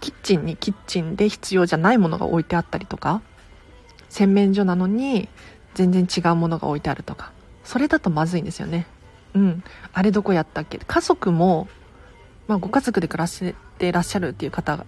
[0.00, 3.22] キッチンにキッチンで必要じゃないものが置いてあったりとか
[4.10, 5.30] 洗面所なのに
[5.74, 7.32] 全然違うものが置いてあるとか。
[7.64, 8.86] それだとまずいんですよね。
[9.34, 9.64] うん。
[9.92, 10.78] あれどこやったっけ？
[10.78, 11.68] 家族も、
[12.48, 14.84] まあ、ご家族で暮らしてらっしゃるっていう方が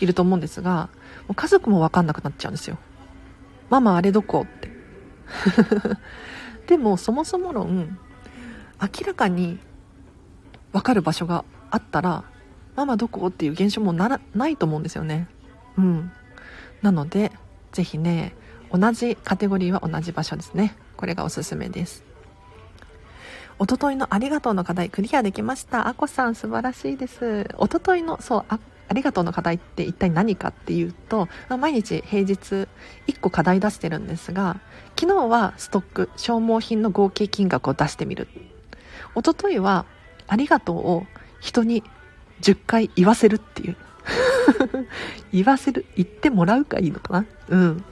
[0.00, 0.88] いると思うんですが
[1.26, 2.78] もう家族も分かんなくなっちゃうんですよ。
[3.68, 4.70] ママあれどこって。
[6.68, 7.98] でもそもそも論
[8.80, 9.58] 明らかに
[10.72, 12.24] 分かる場所があったら
[12.76, 15.26] ママどこっていう現象もならないと思うんですよね。
[15.76, 16.12] うん。
[16.82, 17.32] なので
[17.72, 18.34] 是非ね
[18.72, 20.76] 同じカテゴリーは同じ場所ですね。
[20.96, 22.04] これがおすすめです。
[23.58, 25.88] おとといのありがとうの課題クリアできました。
[25.88, 27.48] あこさん素晴らしいです。
[27.58, 32.66] おとといのそうあありがとうの課題って一体何かっていうと、ま、毎日平日
[33.06, 34.58] 1個課題出してるんですが
[34.98, 38.28] 昨日はストック消耗品の合計金額を出してみる。
[39.14, 39.84] おとといは
[40.26, 41.06] ありがとうを
[41.40, 41.82] 人に
[42.40, 43.76] 10回言わせるっていう。
[45.32, 47.26] 言わせる言ってもらうかいいのかな？
[47.48, 47.84] うん。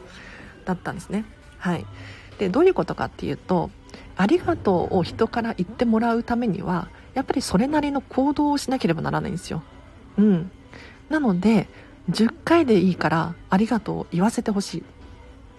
[0.69, 1.25] だったんですね。
[1.59, 1.85] はい。
[2.39, 3.71] で、どういうことかっていうと、
[4.17, 9.63] ありがとうを人から言ってもらうためには、やっぱりそれなりの行動をしなければならないんですよ。
[10.17, 10.51] うん。
[11.09, 11.69] なので、
[12.11, 14.81] 10回でいいから、ありがとうを言わせてほしい。
[14.81, 14.85] っ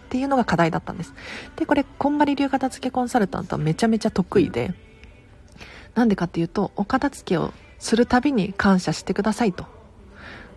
[0.10, 1.14] ていうのが課題だったんです。
[1.56, 4.74] で、これ、こんまり流片付けコンサルタントはめちゃめちゃ得意で、
[5.96, 9.66] なんでかっていうとお片付けをするたびに感謝してくださいと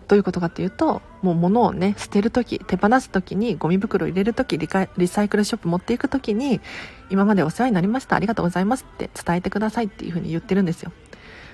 [0.07, 6.61] どういうことかっていうともう物をね捨てる時手放す時にゴミ袋入れる時リリサイクルショップ持っていく時に
[7.09, 10.91] 今までお世話になりましたありがとうございますって伝えてくださいっていうふうに言ってるんですよ、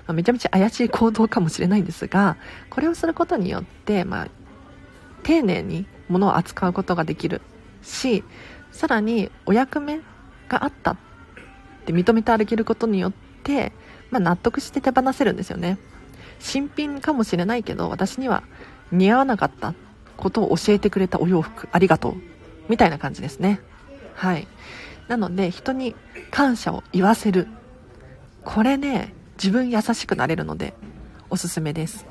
[0.07, 2.37] まあ、めちゃめちゃ怪しい行動かもしれないんですが
[2.69, 4.27] これをすることによって、まあ、
[5.23, 7.41] 丁寧に物を扱うことができる
[7.81, 8.23] し
[8.71, 10.01] さらにお役目
[10.47, 10.97] があったっ
[11.85, 13.71] て認めて歩けることによって、
[14.09, 15.77] まあ、納得して手放せるんですよね。
[16.39, 18.43] 新品かもしれないけど私には
[18.91, 19.73] 似合わなかった
[20.17, 22.15] ことを教えてくれたお洋服ありがとう
[22.67, 23.61] みたいな感じですね
[24.15, 24.47] はい
[25.07, 25.95] なので人に
[26.31, 27.47] 感謝を言わせる
[28.43, 30.73] これね自分優しくなれるので
[31.29, 32.05] おすすめです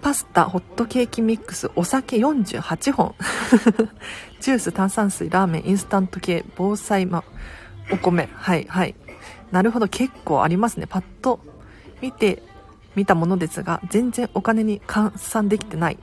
[0.00, 3.14] パスタ、ホットケーキミックス、お酒48本。
[4.40, 7.24] ジュース、炭酸水、ラーメン、インスタント系、防災、ま、
[7.90, 8.28] お米。
[8.32, 8.94] はい、はい。
[9.50, 10.86] なるほど、結構ありますね。
[10.86, 11.40] パッと
[12.00, 12.42] 見て
[12.98, 15.98] みたものですが、全然お金に換算できてない。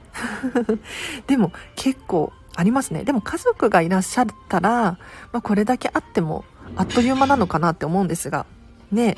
[1.28, 3.04] でも結構ありますね。
[3.04, 4.98] でも家族がいらっしゃったら、ま
[5.38, 8.46] あ、これだけあってもあっという間なのかなって思うんですが、
[8.90, 9.16] ね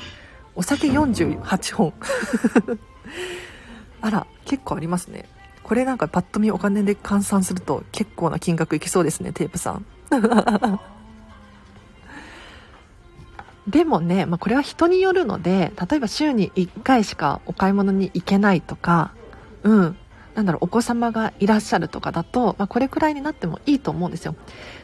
[0.55, 1.93] お酒48本。
[4.01, 5.25] あら、結構ありますね。
[5.63, 9.85] これなんかパッと見お金で換算すると結構な金額いきそうですね、テープさん。
[13.69, 19.13] でもね、まあ、これは人によるので、例えば週に1回しかお買い物に行けないとか、
[19.63, 19.97] うん、
[20.33, 24.35] なんだろう、お子様がいらっしゃるとかだと、まあ、これくらいになってもいいと思うんですよ。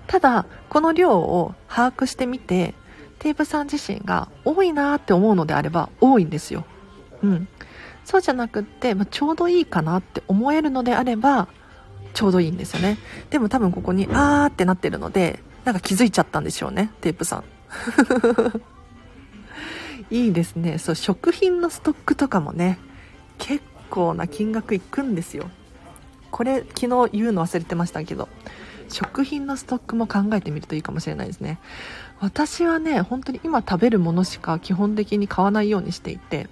[0.05, 2.75] ただ、この量を把握してみて、
[3.17, 6.65] テープさん自身が多いなって思うのであれば多いんですよ。
[7.23, 7.47] うん。
[8.03, 11.47] そうじゃなくって、まあ、ちょうどいいかなって思えるのであれば、
[12.13, 12.99] ちょうどいいんですよね。
[13.31, 17.43] でも多分ここに、あーってなってるので、なんか気づいちゃったんでしょうね、テープさん。
[20.09, 20.77] いいですね。
[20.77, 22.77] そう食品のストックとかもね
[23.37, 25.49] 結構な金額いくんですよ。
[26.31, 28.27] これ昨日言うの忘れてましたけど
[28.89, 31.59] 食品のストックも考えてみるといいかもしれないですね。
[32.19, 36.47] 私はね本当に今食べるものしか基本的に買わないようにしていて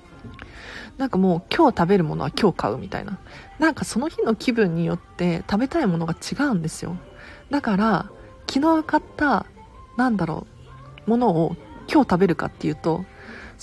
[0.98, 3.20] なんかもう今日食べるものは今日買うみたいな。
[3.60, 6.98] なんかその日の気分によって食べたいものが違うんですよ。
[7.50, 8.10] だから
[8.50, 9.46] 昨日買った
[9.98, 10.48] なんだろ
[11.06, 11.56] うものを
[11.92, 13.06] 今日食べるかっていうと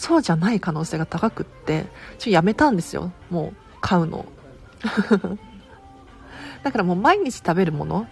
[0.00, 1.84] そうじゃない可能性が高くって、
[2.18, 3.12] ちょやめたんですよ。
[3.28, 4.24] もう、買うの。
[6.64, 8.06] だからもう毎日食べるもの、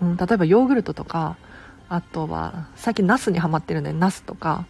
[0.00, 1.36] うん、例えばヨーグルトとか、
[1.88, 4.66] あとは、最近ナスにハマってるんで、ナスとか、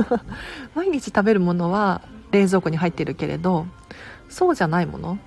[0.74, 3.66] 毎日食べるものは冷蔵庫に入ってるけれど、
[4.30, 5.18] そうじゃないもの、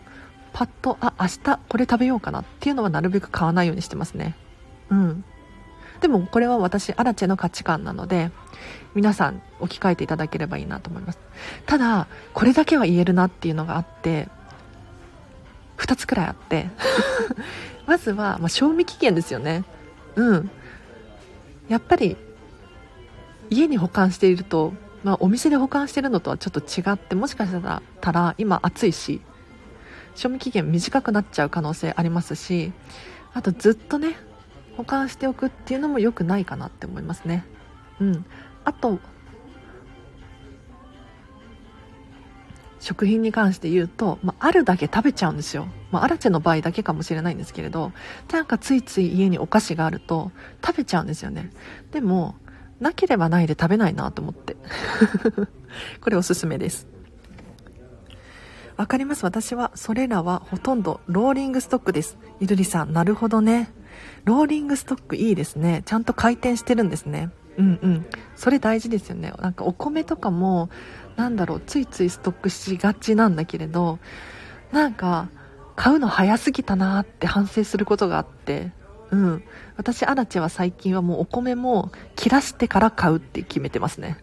[0.52, 4.36] パッと、あ、明日これ食べようかなっていうのはなるべく買わないようにしてますね。
[4.90, 5.24] うん。
[6.02, 8.32] でもこれは私、アラチェの価値観なので、
[8.94, 11.20] 皆さん置き換えていただければいいなと思います。
[11.66, 14.28] ただ、これだけは言えるなっていうのがあって、
[15.78, 16.70] 2つくらいあって
[17.88, 19.64] まずは、まあ、賞味期限ですよね。
[20.16, 20.52] うん。
[21.70, 22.18] やっぱり、
[23.50, 27.52] 家に保管していると、まあ、お店で保管してるのとはちょっと違って、もしかし
[28.02, 29.22] たら今暑いし、
[30.16, 32.74] 賞味期限短くなっちゃう可能性ありますし、
[33.34, 34.16] あとずっとね、
[34.78, 37.46] 保管しておくっていうのも良くないかなって思いますね
[38.00, 38.26] うん
[38.64, 39.00] あと
[42.82, 45.68] 食品に関して言うと、まあ、あるだけ食べちゃうんですよ。
[45.92, 47.92] まあ、アラチェの場合だけかもしれないんですけれど、
[48.32, 50.32] なんかついつい家にお菓子があると
[50.66, 51.52] 食べちゃうんですよね。
[51.92, 52.36] でも、
[52.80, 54.58] なければないで食べないなと思って。
[56.02, 56.88] これおすすめです。
[58.78, 59.26] わかります？
[59.26, 62.18] 私は、それらはほとんどローリングストックです。
[62.40, 63.72] ゆるりさん、なるほどね。
[64.26, 65.84] ローリングストックいいですね。
[65.86, 67.30] ちゃんと回転してるんですね。
[67.58, 68.06] うんうん。
[68.36, 69.34] それ大事ですよね。
[69.40, 70.70] なんかお米とかも、
[71.16, 74.00] なんだろう、ついついストックしがちなんだけれど、
[74.72, 75.30] なんか、
[75.76, 78.72] 買うの早すぎたなって反省することがあって、
[79.12, 79.44] うん。
[79.78, 84.18] 私、アラチェは最近はもうお米も切らしてから買うって決めてますね。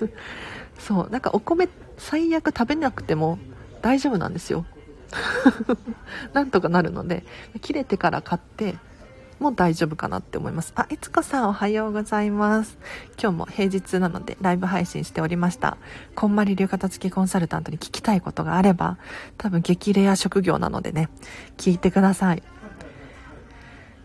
[0.78, 1.10] そう。
[1.10, 3.38] なんかお米最悪食べなくても
[3.82, 4.66] 大丈夫なんですよ。
[6.32, 7.24] なんとかなるので、
[7.60, 8.76] 切れてから買って、
[9.40, 10.72] も大丈夫かなって思います。
[10.76, 12.78] あ、いつこさんおはようございます。
[13.20, 15.78] 今日も平日なのでライブ配信しておりました。
[16.14, 18.98] こんまり流片付きコンサルタントに聞きたいことがあれば、
[19.38, 21.08] 多分激レア職業なのでね、
[21.56, 22.42] 聞いてください。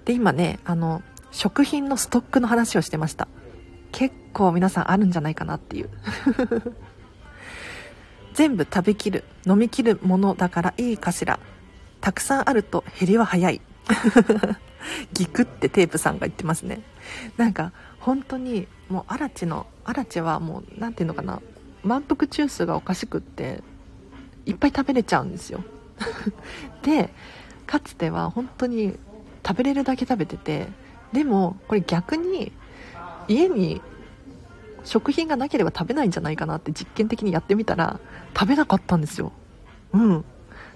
[0.05, 3.27] で、今ね、あの、食品のストックの話をしてました。
[3.91, 5.89] 結構皆さんあるんじゃないかなっていう。
[8.33, 11.39] 全部食べきる、飲みきるものだからいいかしら。
[12.01, 13.61] たくさんあると減りは早い。
[15.13, 16.81] ギクってテープさんが言ってますね。
[17.37, 21.41] なんか、本当に、もう、アラチの、アラチはもう、なんていうのかな、
[21.83, 23.63] 満腹中枢がおかしくって
[24.45, 25.63] いっぱい食べれちゃうんですよ。
[26.83, 27.09] で
[27.65, 28.97] かつては本当に
[29.45, 30.67] 食べれるだけ食べてて
[31.13, 32.51] でもこれ逆に
[33.27, 33.81] 家に
[34.83, 37.99] 食品がなければ食べないんじゃないかなって実験的にやってみたら
[38.37, 39.31] 食べなかったんですよ。
[39.93, 40.25] うん。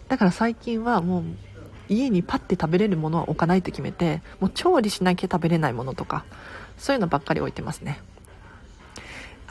[0.07, 1.23] だから最近はもう
[1.89, 6.25] 家にパッて食べれるものは置かないと決めてもう調理しなきゃ食べれないものとか
[6.77, 7.99] そういうのばっかり置いてますね。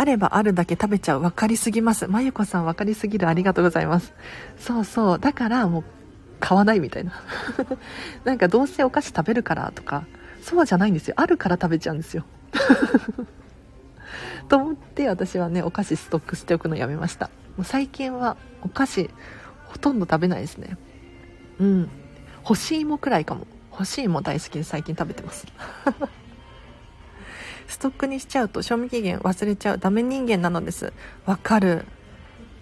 [0.01, 1.21] あればあるだけ食べちゃう。
[1.21, 2.07] 分かりすぎます。
[2.07, 3.29] まゆこさん分かりすぎる。
[3.29, 4.15] ありがとうございます。
[4.57, 5.19] そうそう。
[5.19, 5.85] だからもう
[6.39, 7.13] 買わないみたいな。
[8.25, 10.07] なんかどうせお菓子食べるからとか
[10.41, 11.15] そうじゃないんですよ。
[11.17, 12.25] あるから食べちゃうんですよ。
[14.49, 17.27] と思って私はねお菓子ストックしておくのやめました。
[17.57, 19.11] もう最近はお菓子
[19.65, 20.77] ほとんど食べないですね。
[21.59, 21.91] うん。
[22.43, 23.47] 干し芋くらいかも。
[23.71, 25.47] 干し芋大好きで最近食べてます。
[27.69, 30.93] ストックにしちゃうと賞味期限忘れちゃうダメ人間なのです。
[31.27, 31.85] わかる。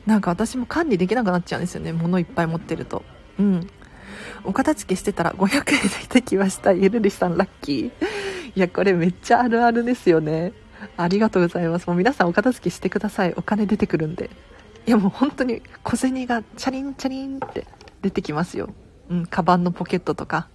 [0.04, 1.92] なんか私も管理できなくなっちゃうんですよね。
[1.92, 3.02] 物いっぱい持ってると。
[3.38, 3.68] うん。
[4.44, 8.06] お片付けしてたら500円出てきましたゆるりさんラッキー。
[8.54, 10.52] いやこれめっちゃあるあるですよね。
[10.96, 11.86] ありがとうございます。
[11.86, 13.34] もう皆さんお片付けしてください。
[13.36, 14.30] お金出てくるんで。
[14.86, 17.66] いやもう本当に小銭がチャリンチャリンって
[18.02, 18.70] 出てきますよ。
[19.10, 20.48] うんカバンのポケットとか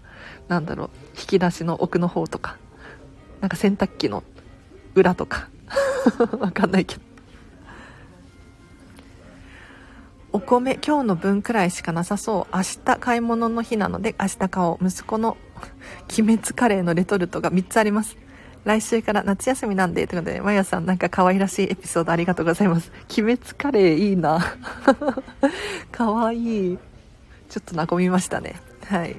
[0.47, 2.57] なんだろう引き出しの奥の方とか
[3.41, 4.23] なんか洗濯機の
[4.95, 5.49] 裏とか。
[6.39, 7.01] わかんないけど。
[10.33, 12.55] お米今日の分くらいしかなさそう。
[12.55, 14.87] 明日買い物の日なので明日買おう。
[14.87, 15.37] 息子の
[16.17, 18.17] 鬼滅カレーのレトルトが3つあります。
[18.63, 22.91] 来週から夏休みなんでということでまやさんなんか可愛らしいエピソードありがとうございます。
[23.17, 24.39] 鬼滅カレーいいな。
[25.91, 26.77] 可愛い。
[27.51, 28.55] ちょっと和みましたね。
[28.85, 29.17] はい。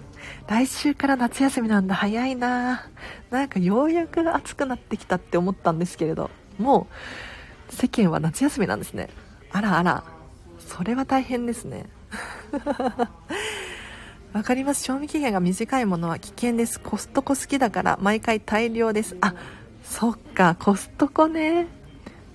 [0.49, 1.95] 来週から夏休みなんだ。
[1.95, 2.89] 早いな。
[3.31, 6.31] なんかようやく暑くなってきたって思ったんですけれど。
[6.59, 6.87] も
[7.71, 9.11] う世間は夏休みなんですね。
[9.51, 10.05] あらあら。
[10.61, 11.85] それは大変ですね。
[14.33, 14.83] わかります。
[14.83, 16.81] 賞味期限が短いものは危険です。
[16.81, 19.15] コストコ好きだから毎回大量です。
[19.21, 19.35] あ
[19.85, 20.57] そっか。
[20.59, 21.67] コストコね。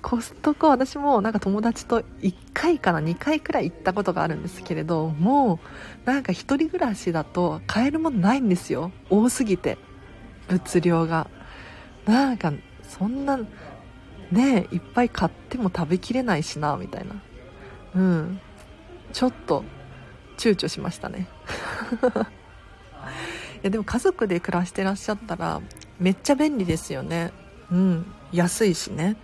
[0.02, 5.60] コストコ私もなんか友達と1回から2回くらい行ったことがあるんですけれども
[6.06, 8.92] うなんか1人暮らしだと買えるものないんですよ。
[9.10, 9.78] 多すぎて。
[10.48, 11.30] 物量が。
[12.06, 13.38] なんかそんな
[14.32, 17.22] ねいっぱい買っても食べきれないしなみたいな。
[17.96, 18.40] うん。
[19.14, 19.64] ちょっと
[20.38, 21.28] 躊躇しましたね。
[23.58, 25.62] いやでも家族で暮らしてらっしゃったら
[26.00, 27.32] めっちゃ便利ですよね。
[27.72, 28.06] うん。
[28.32, 29.18] 安いしね。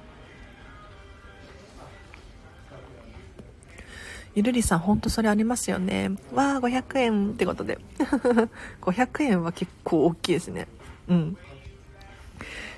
[4.35, 6.11] ゆるりさんほんとそれありますよね。
[6.33, 7.29] わあ500円。
[7.31, 7.79] ってことで。
[8.81, 10.67] 500円は結構大きいですね。
[11.07, 11.37] うん。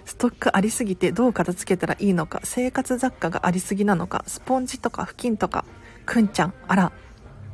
[0.05, 2.41] ストックありすぎてどう片付けたらいいのか。
[2.43, 4.23] 生活雑貨がありすぎなのか。
[4.27, 5.65] スポンジとか布巾とか。
[6.05, 6.91] くんちゃんあら。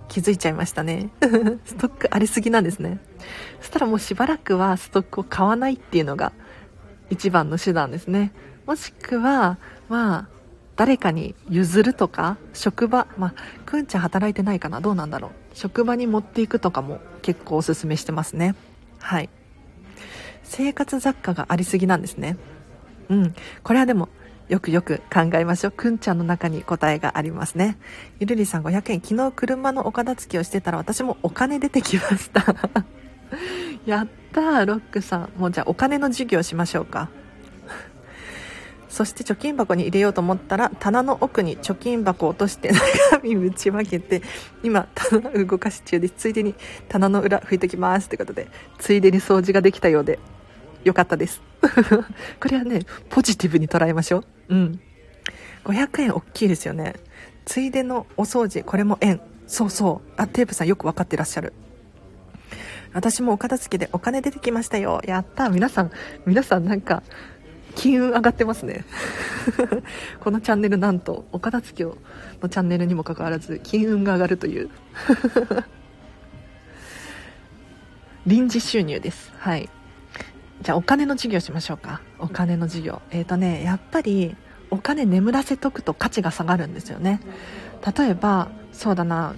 [0.08, 1.10] 気づいちゃいましたね。
[1.64, 3.00] ストックありすぎなんですね。
[3.62, 6.34] そしたらもうしばらくはストックを買わないっていうのが
[7.10, 8.34] 一番の手段ですね。
[8.66, 10.41] もしくはまあ
[10.76, 13.34] 誰かに譲るとか職場まあ
[13.66, 18.56] くんちゃん働いてないかなどうなんだろう職場に持っていくとかも結構おすすめしてますね
[19.00, 19.30] はい
[20.44, 22.38] 生活雑貨がありすぎなんですね
[23.10, 24.10] うんこれはでも
[24.52, 25.72] よくよく考えましょう。
[25.72, 27.78] くんちゃんの中に答えがありますね。
[28.20, 29.02] ゆるりさん500円。
[29.02, 32.44] 昨日車のお片付けをしてたら私もお金出てきました。
[33.88, 35.30] やったー、ロックさん。
[35.38, 37.08] もうじゃあお金の授業しましょうか。
[38.92, 44.22] そして貯金箱に入れようと思ったら棚の奥に貯金箱を落として中身ぶちまけて
[44.64, 46.56] 今棚動かし中ですついでに
[46.90, 48.50] 棚の裏拭いてきますってことで
[48.80, 50.20] ついでに掃除ができたようで
[50.84, 51.42] よかったです。
[52.42, 54.56] これはねポジティブに捉えましょう。
[54.56, 54.80] うん。
[55.64, 56.96] 500円大きいですよね。
[57.46, 59.22] ついでのお掃除これも円。
[59.48, 60.12] そうそう。
[60.18, 61.54] あテープさんよく分かってらっしゃる。
[62.94, 65.02] 私もお片付けでお金出てきましたよ。
[65.06, 65.92] やった皆さん
[66.26, 67.04] 皆さんなんか
[67.76, 68.86] 金運上がってますね。
[70.20, 71.96] このチャンネルなんとお片付けの
[72.50, 74.70] チャンネルにもかかわらず金運が上がるという。
[78.28, 79.32] 臨時収入です。
[79.38, 79.70] はい。
[80.62, 82.02] じゃあお金の授業しましょうか。
[82.20, 83.02] お金の授業。
[83.12, 84.36] えっ、ー、とねやっぱり
[84.70, 87.20] お金眠らせとくと価値が下がるんですよね。
[87.98, 89.36] 例えばそうだな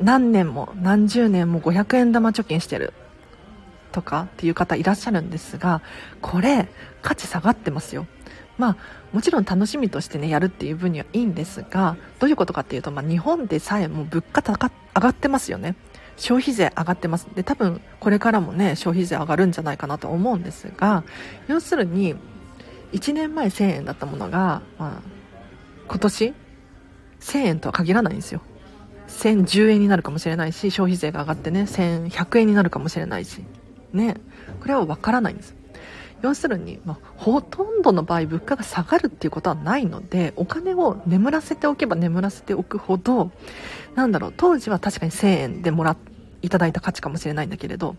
[0.00, 2.92] 何年も何十年も500円玉貯金してる。
[3.96, 5.80] とかっていう方いらっしゃるんですが
[6.20, 6.68] これ
[7.00, 8.06] 価値下がってますよ。
[8.58, 8.76] まあ
[9.12, 15.76] もちろん楽しみとしてねやるっていう分にはいいんですがどういうことかっていうと、まあ、日本でさえも物価高上がってますよね。
[16.18, 17.26] 消費税上がってます。
[17.34, 21.04] で多分これからもね消費税上がるんじゃないかなと思うんですが
[21.48, 22.14] 要するに
[22.92, 25.02] 1年前1000円だったものが、まあ、
[25.88, 26.34] 今年
[27.20, 28.42] 1000円とは限らないんですよ。
[29.08, 33.44] 1010円になるかもしれないし消費税が上がってね1100円になるかもしれないし。
[33.92, 34.16] ね
[34.60, 35.54] これは分からないんです。
[36.22, 43.30] 要するに、まあ、ほとんどの場合物価が下がるっていうことはないのでお金を眠らせておけば眠らせておくほど
[43.94, 45.96] なんだろう当時は確かに1000円でもら
[46.42, 47.96] いただいた価値かもしれないんだけれど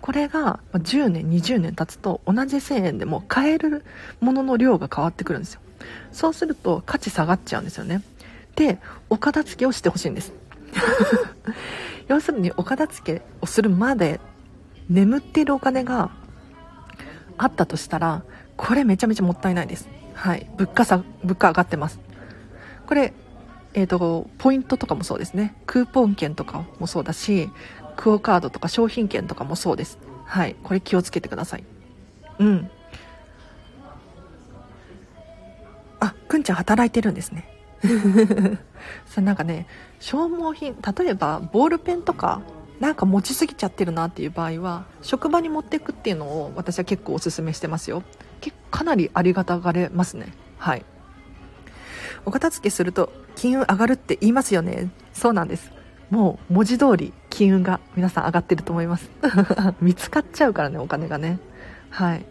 [0.00, 3.84] これが10年20年経つと同じ1000円でも買える
[4.20, 5.60] ものの量が変わってくるんですよ。
[6.12, 8.02] そうすると価値下がっちゃうんですよね。
[8.54, 8.78] で
[9.10, 10.32] お片付けをしてほしいんです。
[12.08, 14.20] 要するにお片付けをするまで
[14.88, 16.10] 眠っているお金が
[17.38, 18.22] あったとしたら
[18.56, 19.88] これめちゃめちゃもったいないです。
[20.14, 20.48] はい。
[20.56, 22.00] 物価差物価上がってます。
[22.86, 23.12] これ
[23.74, 25.54] えーと、ポイントとかもそうですね。
[25.66, 27.50] クーポン券とかもそうだし
[27.96, 29.98] クオカードとか商品券とかもそうです。
[30.24, 30.56] はい。
[30.62, 31.64] これ気をつけてください。
[32.38, 32.70] うん。
[36.00, 37.48] あくんちゃん働いてるんですね。
[39.06, 39.66] そなんかね
[40.00, 42.40] 消耗品例えばボールペンとか
[42.80, 48.02] なんか持ちすぎちゃってるなっていう場合は職場に持っていくっていうのを私は結構おすすめしてますよ。
[48.70, 50.34] かなりありがたがれますね。
[50.58, 50.84] はい。
[52.24, 54.90] お片付けすると金運上がるって言いますよね。
[55.12, 55.72] そうなんです。
[56.10, 59.10] もう文字通り金運が皆さん上がってると思います。
[59.80, 61.38] 見つかっちゃうからねお金がね。
[61.90, 62.26] はい。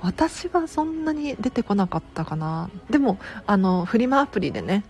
[0.00, 2.70] 私はそんなに出てこなかったかな。
[2.90, 4.84] でもあのフリマアプリでね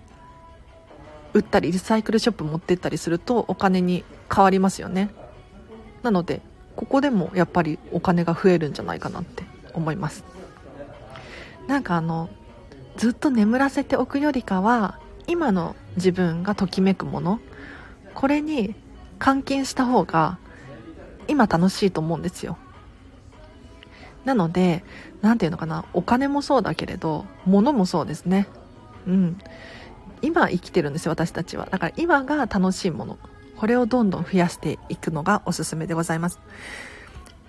[1.36, 5.10] 売ったりリサイクルショップ持ってったりするとお金に変わりますよね。
[6.02, 6.40] なので
[6.76, 10.24] ここでもやっぱりお金が増えるんじゃないかなって思います。
[11.66, 12.30] なんかあの
[12.96, 17.38] ずっと眠らせておくよりかは今の自分がときめくもの
[18.14, 18.74] これに
[19.18, 20.38] 換金した方が
[21.28, 22.56] 今楽しいと思うんですよ。
[24.24, 24.84] なので
[25.20, 28.48] 何て言うのかなお金もそうだけれど物もそうですね。
[29.06, 29.38] うん。
[30.26, 31.68] 今生きてるんですよ私たちは。
[31.70, 33.18] だから今が楽しいもの。
[33.56, 36.40] これをどんどん増やしていくのがおすすめでございます。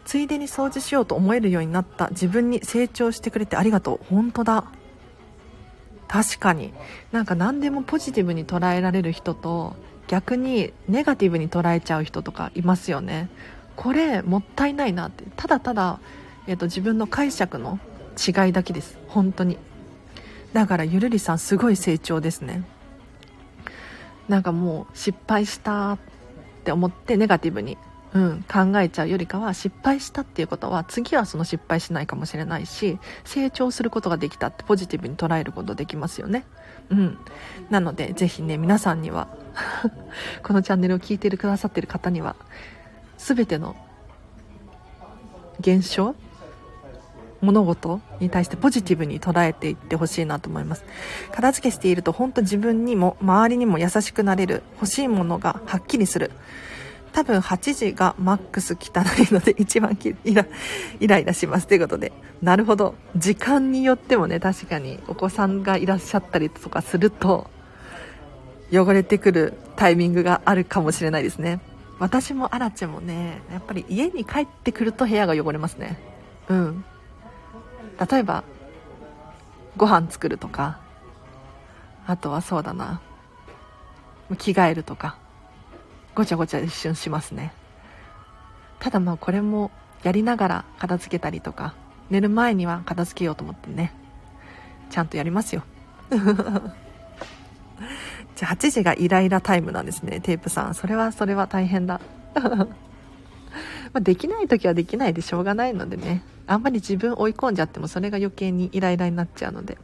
[0.06, 2.10] ついでに掃除しようと思えるようになった。
[2.10, 4.06] 自分に成長してくれてありがとう。
[4.10, 4.66] 本当だ。
[6.08, 6.72] 確かに。
[7.12, 9.76] なんか何でもポジティブに捉えられる人と
[10.08, 13.30] 逆にネガティブに捉えちゃう人とかいますよね。
[13.76, 15.24] これもったいないなって。
[15.36, 16.00] ただただ、
[16.46, 17.80] えーと、自分の解釈の
[18.16, 18.98] 違いだけです。
[19.08, 19.58] 本当に。
[20.54, 22.64] だからゆるりさんすごい成長ですね
[24.28, 25.98] なんかもう失敗したっ
[26.64, 27.78] て思ってネガティブに
[28.14, 36.46] うん、考えちゃうよりかは失敗したっていうことは次はその失敗しないかもしれないし成長することができたってポジティブに捉えることできますよね。
[36.90, 37.18] うん、
[37.70, 39.28] なのでぜひね皆さんには
[40.42, 42.36] このチャンネルを聞いてくださってる方には
[43.18, 43.76] 全ての
[45.60, 46.16] 現象
[47.42, 50.84] 物事に対してポジティブに捉えていってほしいなと思います。
[51.32, 56.32] 片付けしていると本当自分にも周りにも優しくなれる欲しいものがはっきりする。
[57.14, 60.46] 多分8時がマックス汚いので一番イラ
[61.00, 62.12] イライラしますということで。
[62.42, 62.96] なるほど。
[63.16, 67.50] 時間によってもね確かにお子さんがいらっしゃったりとかすると
[68.72, 71.60] 汚れてくるタイミングがあるかもしれないですね。
[72.00, 75.98] 私もアラチェもねやっぱり家に帰ってくると部屋が汚れますね。
[76.50, 76.86] うん。
[78.00, 78.44] 例えば
[79.76, 80.80] ご飯作るとか
[82.06, 83.02] あとはそうだな
[84.38, 85.18] 着替えるとか
[86.16, 87.54] ごちゃごちゃ一瞬しますね。
[88.80, 89.72] ただまあこれも
[90.04, 91.76] やりながら片付けたりとか
[92.10, 93.94] 寝る前には片付けようと思ってね
[94.90, 95.64] ちゃんとやりますよ。
[96.10, 100.74] じゃあ8時がイライラタイムなんですねテープさん。
[100.74, 102.00] それはそれは大変だ。
[103.94, 106.24] まできない時はできないでしょうがないのでね。
[106.46, 109.78] あんまり自分追い込んじゃってもそれが余計にイライラになっちゃうので。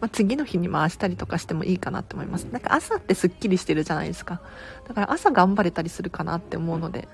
[0.00, 2.44] まあ、次の日に回したりとかしてもいいかなって思います。
[2.44, 4.40] なんか朝ってすっきりしてるじゃないですか。
[4.86, 7.08] だから朝頑張れたりするかなって思うので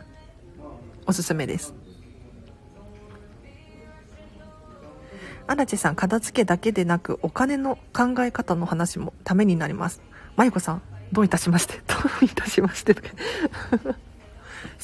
[1.07, 1.75] おすすめです。
[5.47, 10.03] 荒地さん片付けだけでなくお金の考え方の話もためになります。
[10.37, 11.75] まゆこさんどういたしまして。
[11.87, 13.09] どういたしましてとか。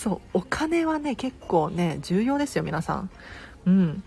[0.01, 3.11] そうお金はね結構ね重要ですよ皆さん。
[3.67, 4.03] うん。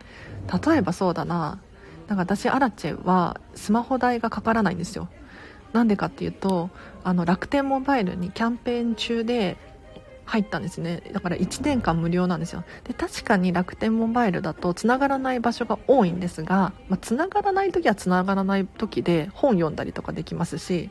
[0.65, 1.59] 例えばそうだな。
[2.07, 5.07] だか私アラチェはスマホ代がかからないんですよ。
[5.71, 6.71] なんでかっていうと
[7.03, 9.55] あの楽天モバイルにキャンペーン中で
[10.25, 11.03] 入ったんですね。
[11.11, 12.63] だから1年間無料なんですよ。
[12.85, 20.89] で確かに楽天モバイルだとつながらない場所が多いんですが、まあ、つながらない時はつながらない時で本読んだりとかできますし、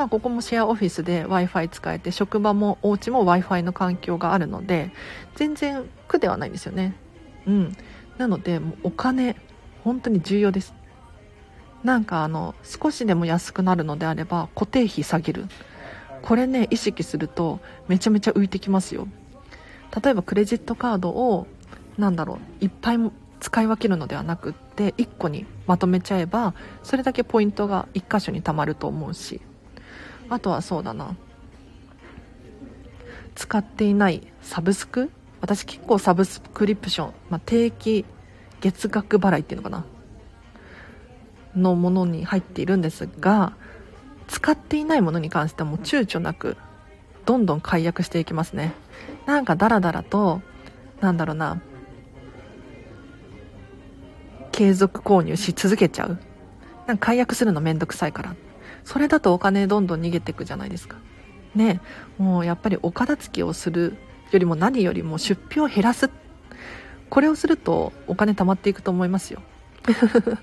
[0.00, 4.92] まあ、ここもシェアオフィスで w i f i 使えて職場もお家も w i f i の環境があるので
[5.34, 6.96] 全然苦ではないんですよね。
[7.46, 7.76] うん。
[8.16, 9.36] なのでお金
[9.84, 10.72] 本当に重要です。
[11.84, 15.44] なんかあの少しでも安くなるのであれば固定費下げる。
[16.22, 19.06] これね意識するとめちゃめちゃ浮いてきますよ。
[20.02, 21.46] 例えばクレジットカードを
[21.98, 22.98] なんだろういっぱい
[23.38, 29.42] 使い分けるのではなくって1個にまとめちゃえばそれだけポイントが1箇所に貯まると思うし。
[30.30, 31.16] あとはそうだな。
[33.34, 35.10] 使っていないサブスク？
[35.40, 38.04] 私結構サブスクリプション、まあ、定期
[38.60, 39.84] 月額払いっていうのかな？
[41.56, 43.54] のものに入っているんですが
[44.28, 46.56] 使っていないものに関してはもう躊躇なく
[47.26, 48.72] どんどん解約していきますね。
[49.26, 50.42] なんかダラダラと
[51.00, 51.60] なんだろうな
[54.52, 56.18] 継続購入し続けちゃう。
[56.86, 58.36] なんか解約するのめんどくさいから。
[58.84, 60.96] それだとお金どんどん逃げていくじゃないですか。
[61.54, 61.80] ね
[62.16, 63.96] もうやっぱりお片付けをする
[64.30, 66.10] よりも何よりも出費を減らす。
[67.08, 69.42] これをするとお金貯まっていくと思いますよ。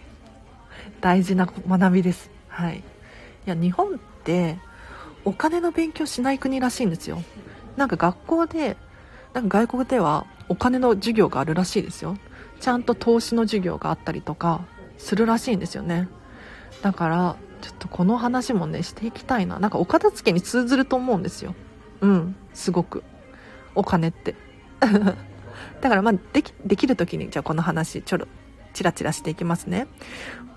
[1.00, 2.30] 大事な学びです。
[2.50, 2.80] はい。
[2.80, 2.84] い
[3.46, 4.60] や日本って
[5.24, 7.24] お金の勉強しない国らしいんですよ。
[7.78, 8.76] なんか学校で
[9.34, 12.18] なんか外国ではお金の授業があるらしいですよ。
[12.60, 14.62] ちゃんと投資の授業があったりとか
[14.98, 16.10] するらしいんですよね。
[16.82, 19.60] だからちょっとこの話もねしていきたいな。
[19.60, 21.56] なんかお片付けに通ずると思うんですよ。
[22.02, 22.36] うん。
[22.54, 23.04] すごく。
[23.76, 24.36] お金って。
[25.82, 28.28] だからまあできできる時にじゃあこの話ちょろ
[28.74, 29.88] チラチラしていきますね。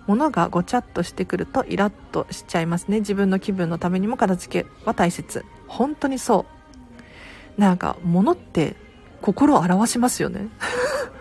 [0.07, 3.01] 物がごちゃっとしてくるとイラッとしちゃいますね。
[3.01, 5.45] 自分の気分のためにも片付けは大切。
[5.69, 6.47] 本当にそ
[7.59, 7.61] う。
[7.61, 8.77] なんか物って
[9.21, 10.49] 心を表しますよね。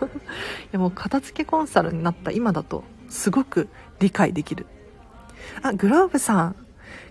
[0.00, 3.68] いやもう片付けコンサルになった今だとすごく
[4.00, 4.66] 理解できる。
[5.62, 6.56] あグローブさん。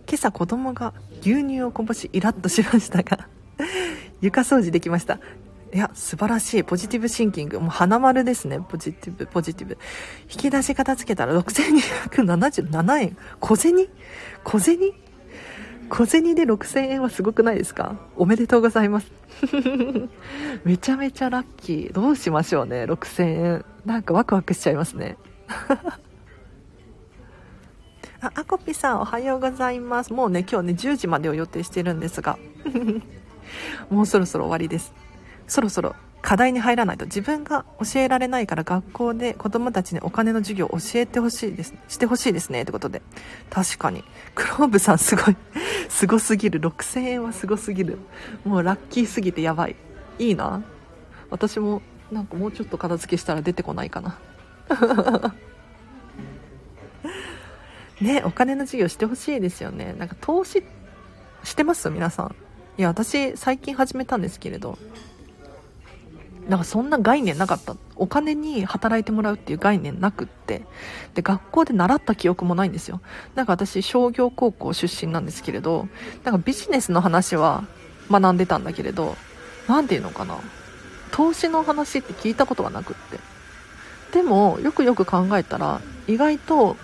[0.07, 3.27] 今朝子供が牛乳をこぼしイラッとしましたが
[4.21, 5.19] 床掃除できました。
[5.71, 6.63] いや素晴らしい。
[6.63, 7.59] ポジティブシンキング。
[7.59, 8.59] もう花丸ですね。
[8.67, 9.77] ポジティブポジティブ。
[10.23, 13.17] 引き出し片付けたら6277円。
[13.39, 13.87] 小銭？
[14.43, 14.79] 小銭？
[15.89, 17.97] 小銭で6000円はすごくないですか？
[18.15, 19.11] おめでとうございます。
[20.65, 21.93] めちゃめちゃラッキー。
[21.93, 22.85] どうしましょうね。
[22.85, 23.65] 6000円。
[23.85, 25.17] なんかワクワクしちゃいますね。
[28.21, 32.37] あアコピさんおはようございますもうね今日ね10時までを予定してるんですが
[33.89, 34.93] もうそろそろ終わりです
[35.47, 43.01] そろそろ課題に入らないと自分が教えられないから学校で子供たちにお金の授業を教えてほしいです、してほしいですねってことで。
[43.49, 44.03] 確かに。
[44.35, 45.37] クローブさんすごい、
[45.87, 46.59] すごすぎる。
[46.59, 47.99] 6000円はすごすぎる。
[48.43, 49.75] もうラッキーすぎてやばい。
[50.19, 50.61] いいな。
[51.29, 54.17] 私もなんかもうちょっと片付けしたら出てこないかな。
[58.01, 59.95] ね、お金の授業してほしいですよね。
[59.97, 60.63] なんか投資
[61.43, 61.89] してます？
[61.89, 62.35] 皆さん。
[62.77, 64.77] いや、私最近始めたんですけれど、
[66.47, 67.75] なんかそんな概念なかった。
[67.95, 70.63] お金に働いてもらうっていう概念なくって。
[71.13, 73.01] で、学校で習った記憶もないんですよ。
[73.35, 75.87] なんか私、商業高校出身なんですけれど、
[76.23, 77.65] なんかビジネスの話は
[78.09, 79.15] 学んでたんだけれど、
[79.67, 80.37] 何て言うのかな。
[81.11, 83.19] 投資の話って聞いたことがなくって。
[84.13, 86.77] でも、よくよく考えたら、意外と、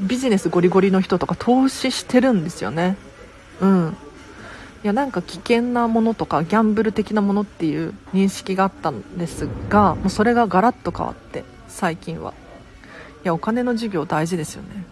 [0.00, 2.96] ビジネスゴリゴリの人とか投資してるんですよね。
[3.60, 3.96] うん。
[4.82, 12.32] いやなんか危険なものとかギャンブル的なものっていう認識があったんですがもうそれがガラッと変わって最近は
[13.22, 14.86] いやお金の授業大事ですよね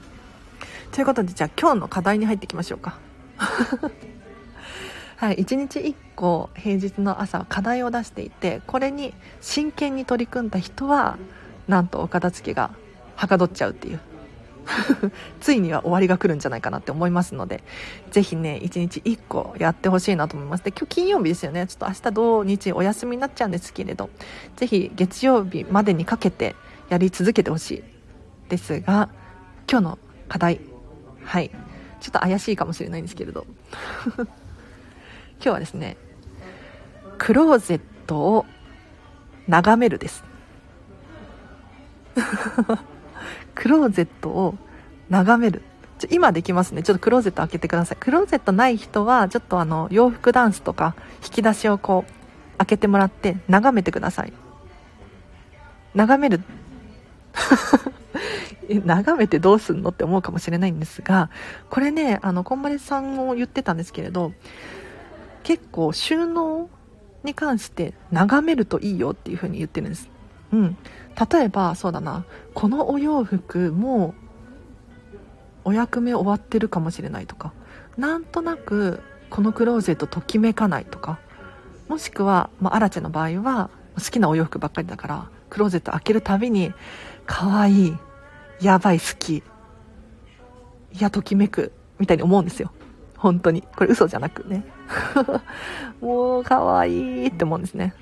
[0.93, 2.99] ということでじゃあ今日の課題に入っていきましょうか
[5.17, 11.17] はい1日1個平日の朝課題を出していてこれに真剣に取り組んだ人は
[11.67, 12.73] なんとお片付けが
[13.17, 14.01] はかどっちゃうっていう
[15.41, 17.63] ついには終わりが来るんじゃないかなって思いますので、
[18.11, 20.65] ぜひね、1日1個やってほしいなと思います。
[20.65, 21.67] で、今日金曜日ですよね。
[21.67, 24.11] ちょっと明日土日お休みになっちゃうんですけれど、
[24.57, 26.55] ぜひ月曜日までにかけて
[26.89, 27.85] やり続けてほしい。
[28.49, 29.09] ですが、
[29.71, 29.99] 今日の
[30.29, 30.61] 課題。
[31.25, 31.51] はい。
[32.01, 33.47] ちょっと怪しいかもしれないんですけれど。
[34.17, 34.27] 今
[35.41, 35.97] 日はですね、
[37.19, 38.47] クローゼットを
[39.47, 40.25] 眺めるです。
[43.59, 44.55] クローゼットを
[45.11, 45.63] 眺める。
[45.99, 46.85] ちょ今できますね。
[46.85, 47.99] ちょっとクローゼット開けてください。
[47.99, 50.95] クローゼットない人は、ちょっとあの、洋服ダンスとか、
[51.25, 54.33] 引き出しをこう、開けてもらって、眺めてください。
[55.93, 56.41] 眺める。
[58.85, 61.29] 眺めてどうすんのって思うかもしれないんですが、
[61.69, 64.35] これね、あの、こんまりさんも言ってたんですけれど、
[65.43, 66.71] 結構収納
[67.25, 70.09] に関して眺めるといいよっていう風に言ってるんです。
[70.53, 70.77] うん。
[71.19, 74.15] 例えば、そうだな、このお洋服も
[75.65, 77.53] お役目終わってるかもしれないとか、
[77.97, 79.01] なんとなく
[79.31, 81.19] このクローゼットときめかないとか、
[81.89, 86.73] もしくは、まあ、アラチェの場合は好きなお洋服ばっかりだから、クローゼット開けるたびに、
[87.27, 87.97] 可愛い、
[88.61, 89.43] やばい好き
[90.93, 92.73] いやときめくみたいに思うんですよ。
[93.17, 93.63] 本当に。
[93.77, 94.65] これ嘘じゃなくね。
[96.01, 97.95] もう可愛いって思うんですね。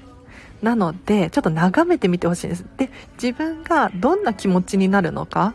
[0.63, 2.65] なのでちょっと眺めてみてほしいです。
[2.77, 2.91] で
[3.23, 5.55] 自分がどんな気持ちになるのか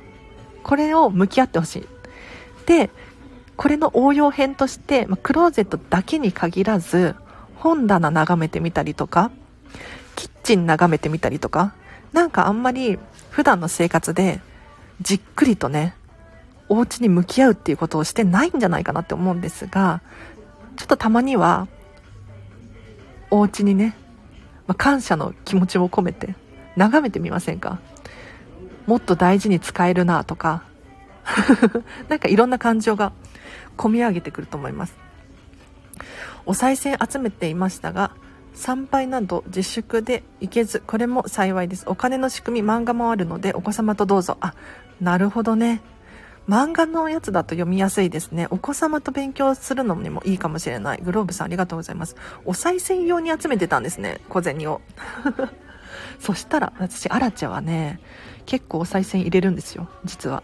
[0.64, 1.88] これを向き合ってほしい。
[2.66, 2.90] で
[3.58, 7.16] これの応用編として、まクローゼットだけに限らず
[7.56, 9.30] 本棚眺めてみたりとか
[10.16, 11.76] キッチン眺めてみたりとか
[12.12, 12.98] なんかあんまり
[13.30, 14.42] 普段の生活で
[15.02, 15.96] じっくりとね
[16.70, 20.02] お家に向き合うっていうことをしてないんじゃないかなって思うんですが
[20.78, 21.68] ちょっとたまには
[23.30, 23.96] お家にね
[24.72, 26.34] まあ、感謝の気持ちを込めて
[26.78, 27.82] 眺めてみませんか？
[28.88, 30.64] もっと大事に使えるなとか
[32.08, 33.12] なんかいろんな感情が
[33.76, 34.96] 込み上げてくると思います。
[36.46, 38.12] お賽銭集めていましたが
[38.54, 41.84] 参拝など自粛で行けずこれも幸いです。
[41.88, 44.38] お金の仕組み漫画もあるのでお子様とどうぞ。
[44.40, 44.54] あ
[45.02, 45.82] なるほどね。
[46.48, 48.48] 漫画のやつだと読みやすいですね。
[48.50, 51.02] お子様と勉強するのにもいいかもしれない。
[51.02, 52.16] グローブさんありがとうございます。
[52.46, 54.20] お賽銭用に集めてたんですね。
[54.30, 54.82] 小銭を。
[56.20, 58.00] そしたら、私、アラチェはね、
[58.46, 59.88] 結構お賽銭入れるんですよ。
[60.04, 60.44] 実は。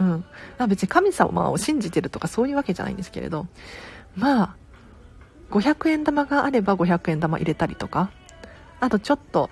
[0.00, 0.24] うん。
[0.68, 3.46] 別に神様を信じてるとかそういうわけじゃないんですけれど、
[4.16, 4.56] まあ、
[5.50, 8.10] 500円玉があれば500円玉入れたりとか、
[8.80, 9.50] あとちょっと、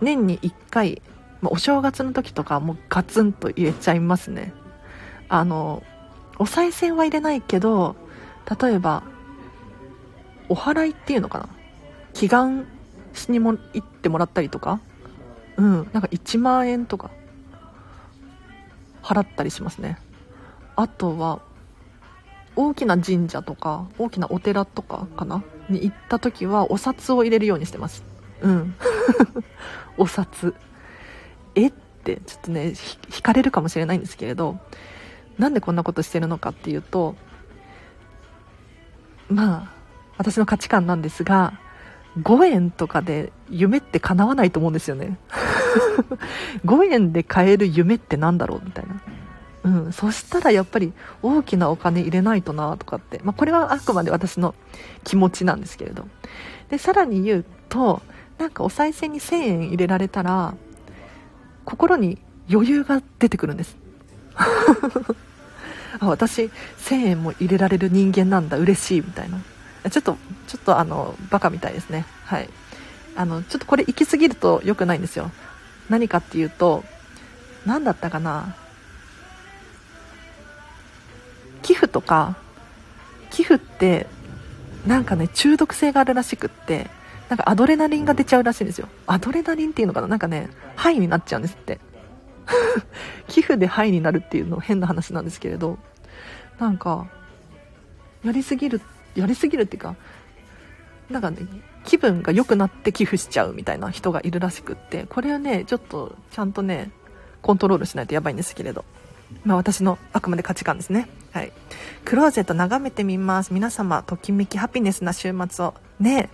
[0.00, 1.02] 年に1回、
[1.40, 4.52] ま、お正月の時とかもうガツンと入れちゃいますね。
[5.28, 5.82] あの
[6.38, 7.96] お賽銭は入れないけど
[8.60, 9.02] 例えば
[10.48, 11.48] お祓いっていうのかな？
[12.14, 12.66] 祈願
[13.12, 14.80] しにも行ってもらったりとか？
[15.56, 17.10] うんなんか1万円とか
[19.02, 19.98] 払ったりしますね。
[20.76, 21.40] あとは
[22.56, 25.42] 大きな神社とか大きなお寺とかかな？
[25.68, 28.04] に行った時はお札を入れるようにしてます。
[28.40, 28.74] うん。
[29.98, 30.54] お札。
[31.54, 31.66] え？
[31.66, 31.72] っ
[32.04, 32.72] てちょっとね
[33.14, 34.58] 引かれるかもしれないんですけれど
[35.38, 37.14] なんでこんなことしてるのかっていうと
[39.28, 39.72] まあ
[40.16, 41.58] 私の価値観なんですが
[42.20, 45.18] 5円とかで夢って叶わないと思うんですよね。
[46.64, 49.00] 5円で買える夢って何だろうみたいな。
[49.64, 54.54] うん、そしたらやっぱり大きなお金入れないとなとかって、まあ、これはあくまで私の
[55.04, 56.06] 気持ちなんですけれど。
[56.70, 58.02] でさらに言うと
[58.38, 60.54] なんかお賽銭に1000円入れられたら
[61.64, 62.18] 心に
[62.50, 63.76] 余裕が出てくるんです。
[66.00, 68.56] あ私1000円も入れられる人間なんだ。
[68.56, 69.38] 嬉しいみたいな。
[69.90, 70.16] ちょっと
[70.46, 72.06] ちょっとあのバカみたいですね。
[72.24, 72.48] はい。
[73.16, 75.30] あのちょっとこれ行き過ぎると良くないんですよ。
[75.88, 76.84] 何かっていうと
[77.66, 78.54] 何だったかな。
[81.62, 82.36] 寄付とか
[83.30, 84.06] 寄付って
[84.86, 86.86] なんかね中毒性があるらしくって
[87.28, 88.88] なんかアドレナリンが出ちゃうらしいんですよ。
[89.06, 90.06] アドレナリンっていうのかな。
[90.06, 91.80] なんかねハイになっちゃうんですって。
[93.28, 95.78] 寄付でハイになるっていうの変な話なんですけれど
[96.58, 97.06] なんか
[98.24, 98.80] やりすぎる
[99.14, 99.96] やりすぎるっていうか
[101.10, 101.38] なんかね
[101.84, 106.90] 気分が良くなって寄付しちゃうみたいな人がいるらしくってこれはねちょっとちゃんとね
[107.42, 108.84] コントロールしないとやばいんですけれど。
[109.44, 111.08] まあ私のあくまで価値観ですね。
[111.32, 111.52] はい。
[112.04, 113.52] クローゼット眺めてみます。
[113.52, 115.74] 皆様ときめきハピネスな週末を。
[116.00, 116.30] ね。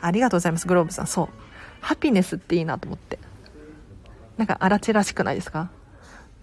[0.00, 0.66] ありがとうございます。
[0.66, 1.06] グローブさん。
[1.06, 1.28] そう。
[1.80, 3.18] ハピネスっていいなと思って。
[4.38, 5.70] なんか荒地らしくないですか？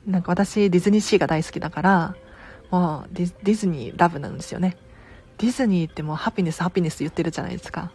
[0.05, 2.15] なんか私ディズニーシーが大好きだから
[2.69, 4.77] もうディズニーラブなんですよね。
[5.39, 7.91] ディズニーってもうハピネスハピネス言ってるじゃないですか。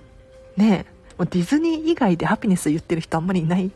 [0.57, 3.70] ねえもうディズニー以外でハピネス言ってる人あんまりいない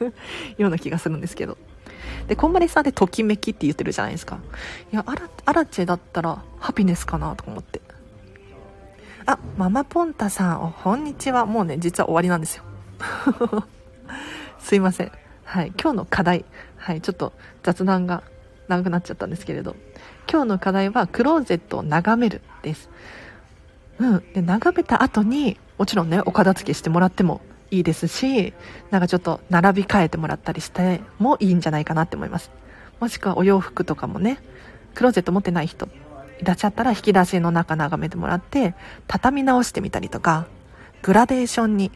[0.56, 1.58] ような気がするんですけど。
[2.28, 4.38] でこんまりさんでときめきって言ってるじゃないですか。
[4.92, 7.82] いやアラアラチェだったらハピネスかなとか思って。
[9.26, 11.44] あママポンタさんこんにちは。
[11.46, 12.64] もうね実は終わりなんですよ。
[14.58, 15.12] すいません。
[15.54, 16.44] はい、今日の課題、
[16.78, 17.32] はい、ちょっと
[17.62, 18.24] 雑談が
[18.66, 19.76] 長くなっちゃったんですけれど、
[20.28, 22.90] 今日の課題はクローゼットを眺めるです。
[24.00, 24.24] うん。
[24.32, 27.40] で、眺めた後に、もちろんね、お片付けしてもらっても
[27.70, 28.52] いいですし、
[28.90, 32.50] なんかちょっと並び替えてもらったりしてもいいんじゃないかなって思います。
[32.98, 34.40] もしくはお洋服とかもね、
[34.96, 35.86] クローゼット持ってない人
[36.40, 38.74] いらっしゃったら引き出しの中眺めてもらって、
[39.06, 40.48] 畳み直してみたりとか、
[41.02, 41.92] グラデーションに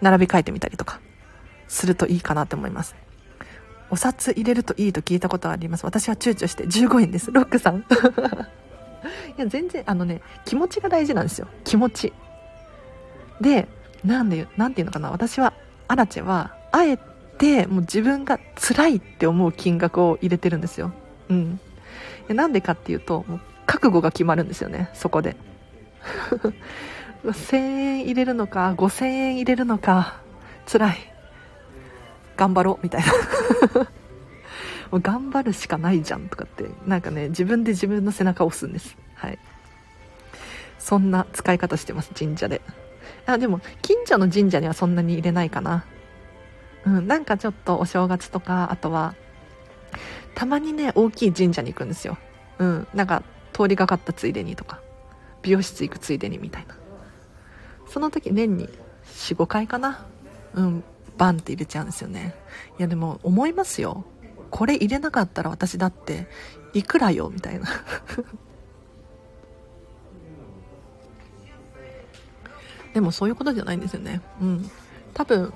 [0.00, 1.00] 並び替えてみたりとか
[1.68, 2.94] するといいかなと思います。
[3.90, 5.84] お札入れるといいと聞いたことはあります。
[5.84, 7.30] 私は躊躇して15円です。
[7.30, 7.84] ロックさん。
[9.38, 11.46] いや、全然、あのね、気持ちが大事なんですよ。
[11.64, 12.12] 気持ち。
[13.40, 13.68] で、
[14.04, 15.10] なんで、なんていうのかな。
[15.10, 15.52] 私は、
[15.88, 16.98] アラチェは、あえ
[17.38, 20.92] て、もう自分が辛いって思う金額を入れてるんですよ。
[21.28, 21.60] うん。
[22.28, 25.36] なんでかっていうと、もう覚悟が決まるんですよね、そこで。
[27.32, 30.20] 1000円入れるのか5000円入れるのか
[30.66, 30.96] 辛い。
[32.36, 33.12] 頑張ろうみたいな。
[34.92, 38.96] もう頑張るしかないじゃんとかってなんかね自分で自分の背中を押すんです。
[39.14, 39.38] はい。
[40.78, 42.62] そんな使い方してます神社で。
[43.26, 45.84] あでも近所の神社にはそんなに入れないかな。
[46.84, 49.14] うんなんかちょっとお正月とかあとは
[50.36, 52.18] たまにね大きい神社に行くんですよ。
[52.58, 53.22] うんなんか
[53.52, 54.80] 通りがかったついでにとか
[55.42, 56.76] 美容室行くついでにみたいな。
[57.96, 58.68] その時年に
[59.06, 60.04] 45回かな？
[60.52, 60.84] うん
[61.16, 62.34] バンって入れちゃうんですよね。
[62.78, 64.04] いやでも思いますよ。
[64.50, 66.26] これ入れなかったら私だって
[66.74, 67.30] いくらよ？
[67.32, 67.66] みたいな。
[72.92, 74.20] でもそういうことじゃないんですよね。
[74.42, 74.70] うん。
[75.14, 75.54] 多分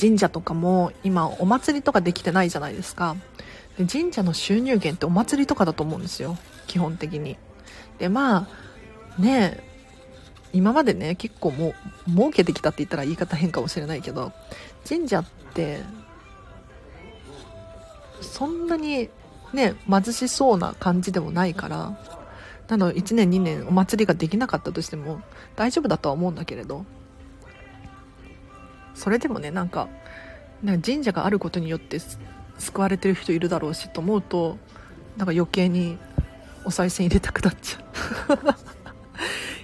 [0.00, 3.14] 神社とかも今お祭りとかできてないじゃないですか。
[3.76, 6.38] で神社の収入源ってお祭りとかだと思うんですよ。
[6.66, 7.36] 基本的に。
[7.98, 8.48] でま
[9.18, 9.68] あね
[10.52, 11.74] 今までね結構も
[12.06, 14.32] う儲けてきたって言ったら言い方変かもしれないけど
[14.88, 15.24] 神社っ
[15.54, 15.80] て
[18.20, 19.08] そんなに
[19.52, 21.98] ね貧しそうな感じでもないから
[22.68, 25.22] なの1年2年お祭りができなかったとしても
[25.56, 26.84] 大丈夫だとは思うんだけれど
[28.94, 29.88] それでもねなんか
[30.62, 31.98] なんか神社があることによって
[32.58, 34.58] 救われてる人いるだろうしと思うと
[35.16, 35.98] なんか余計に
[36.64, 37.78] お賽銭入れたくなっちゃ
[38.34, 38.38] う。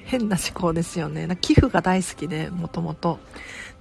[0.06, 1.28] 変な思考ですよね。
[1.40, 3.18] 寄付が大好きでもともと。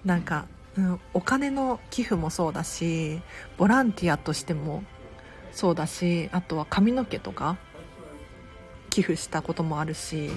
[0.03, 0.47] なんか、
[0.77, 3.21] うん、お金の寄付もそうだし
[3.57, 4.83] ボランティアとしても
[5.51, 7.57] そうだしあとは髪の毛とか
[8.89, 10.29] 寄付したこともあるし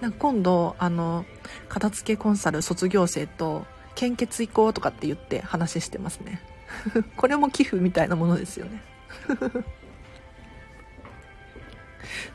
[0.00, 1.24] なんか今度あの
[1.68, 3.64] 片付けコンサル卒業生と
[3.94, 6.42] 献血行こうとかって言って話してますね。
[7.16, 8.82] これも寄付みたいなものですよね。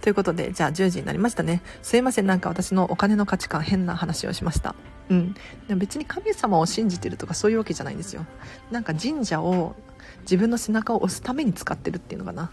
[0.01, 1.61] ということで、じゃあ10時になりましたね。
[1.81, 4.75] すいません、なんか私のお金の価値観変な話をしました。
[5.09, 5.33] うん。
[5.67, 8.25] でも別に神様を信じてるとかそういうわけじゃないんですよ。
[8.71, 9.75] なんか神社を
[10.21, 12.51] 自分の背中を押すために使ってるっていうのかな。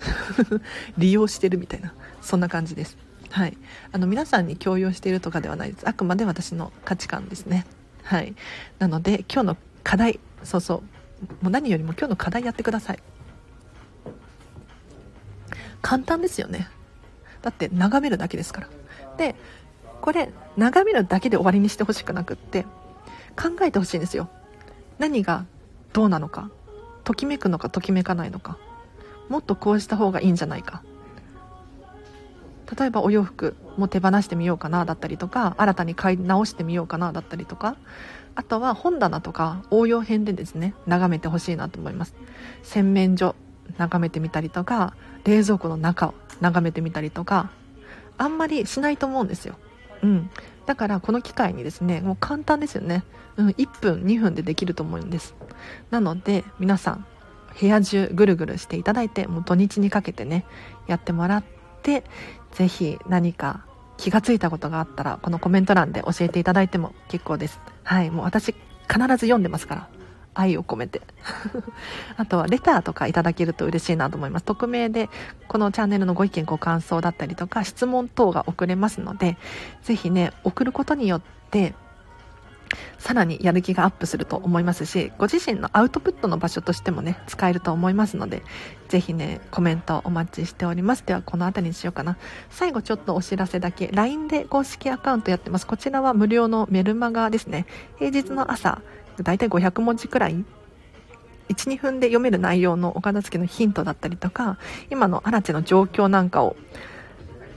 [0.98, 1.94] 利用してるみたいな。
[2.22, 2.96] そんな感じです。
[3.30, 3.56] はい。
[3.92, 5.88] あの、皆さんに強要しているとかではないです。
[5.88, 7.66] あくまで私の価値観ですね。
[8.02, 8.34] はい。
[8.78, 10.80] なので、今日の課題、そうそう。
[11.42, 12.98] もう何よりも今日の課題やってください。
[15.86, 16.68] 簡単ですよね。
[17.42, 18.68] だって眺めるだけですから。
[19.18, 19.36] で
[20.00, 22.64] これ眺めるだけで終わりにしてほしくなくって
[23.36, 24.28] 考えてほしいんですよ。
[24.98, 25.46] 何が
[25.92, 26.50] どうなのか
[27.04, 28.58] ときめくのかときめかないのか
[29.28, 30.82] もっとこうした方がいいんじゃないか。
[32.76, 37.76] 例えばお洋服も手放してみようかなだったりとか新たに買い直してみようかなだったりとか
[38.34, 42.16] あとは本棚とか応用編でですね眺めてほしいなと思います。
[42.64, 43.36] 洗面所
[43.78, 44.94] 眺めてみたりとか
[45.24, 47.50] 冷蔵庫の中を眺めてみたりとか
[48.18, 49.56] あんまりしないと思うんですよ、
[50.02, 50.30] うん、
[50.66, 53.04] だからこの機会にですねもう簡単ですよね、
[53.36, 55.34] うん、1分2分でできると思うんです。
[55.90, 57.06] なので皆さん
[57.58, 60.44] 部屋中ぐるぐるしていただいてもう土日にかけてね
[60.86, 61.44] やってもらっ
[61.82, 62.04] て
[62.52, 63.64] 是非何か
[63.96, 67.60] 気がついたことがあったらこのコメント欄で教えていただいても結構です。
[67.82, 68.54] はいもう私
[68.88, 69.88] 必ず読んでますから。
[70.36, 71.02] 愛を込めて。
[72.16, 74.44] あとはレターとかいただけると嬉しいなと思います。
[74.44, 75.08] 匿名で
[75.48, 79.36] このチャンネルのご意見ご感想だったりとか質問等が送れますので
[79.82, 81.74] ぜひね送ることによって
[82.98, 88.42] さらにやる気がアップすると思いますしご自身のアウトプットの場所としてもね使えると思いますので
[88.88, 91.04] ぜひねコメントお待ちしております。
[91.04, 92.16] ではこの辺りにしようかな。
[92.50, 93.88] 最後ちょっとお知らせだけ。
[93.88, 95.66] LINE で公式アカウントやってます。
[95.66, 97.66] こちらは無料のメルマガですね。
[97.98, 98.82] 平日の朝
[99.22, 100.44] 大体500文字くらい。
[101.48, 104.58] 12分で読める内容のお片付けのヒントだったりとか
[104.90, 106.56] 今のアラチェの状況なんかを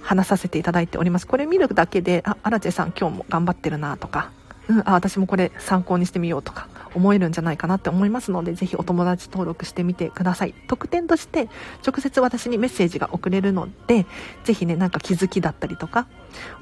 [0.02, 1.28] 話させていただいております。
[1.28, 4.32] これ見るだけであアラチェさん今日も頑張ってるなとか、
[4.68, 10.56] うん、あ私もこれ参考にしてみようとか思えるんじゃないかなって思いますのでぜひお友達登録してみてください。
[10.68, 11.50] 特典として
[11.86, 14.06] 直接私にメッセージが送れるので
[14.44, 16.08] ぜひねなんか気づきだったりとか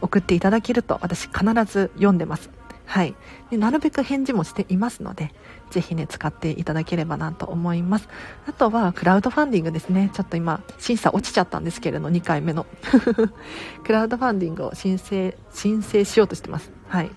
[0.01, 2.56] 送っていただけると私必ず読んでます。
[2.87, 3.15] はい。
[3.51, 5.33] でなるべく返事もしていますので、
[5.71, 8.07] ぜひね、使っていただければなと思います。
[8.47, 10.09] あとは、クラウドファンディングですね。
[10.13, 12.65] ちょっと今、審査落ちちゃったんですけれど、2回目の。
[13.83, 16.71] クラウドファンディングを申請、申請しようとしてます。
[16.87, 17.11] はい。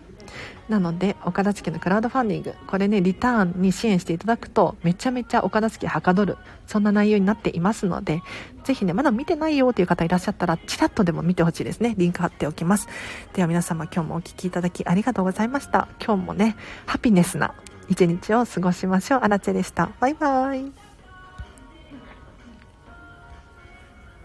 [0.68, 8.22] なので岡田付のクラウドファンディングこれねリターンに支援していただくとめちゃめちゃ岡田付はかどるそんな内容になっていますので
[8.64, 11.94] ぜひねまだ見てないよという方いらっしゃったらちらっとでも見てほしいですね。
[11.96, 12.88] リンク貼っておきます。
[13.32, 15.88] では皆様今日もお聴きいただきありがとうございました。
[16.04, 16.56] 今日もね
[16.86, 17.54] ハピネスな
[17.88, 19.20] 一日を過ごしましょう。
[19.22, 19.90] アラチェでした。
[20.00, 20.79] バイバーイ。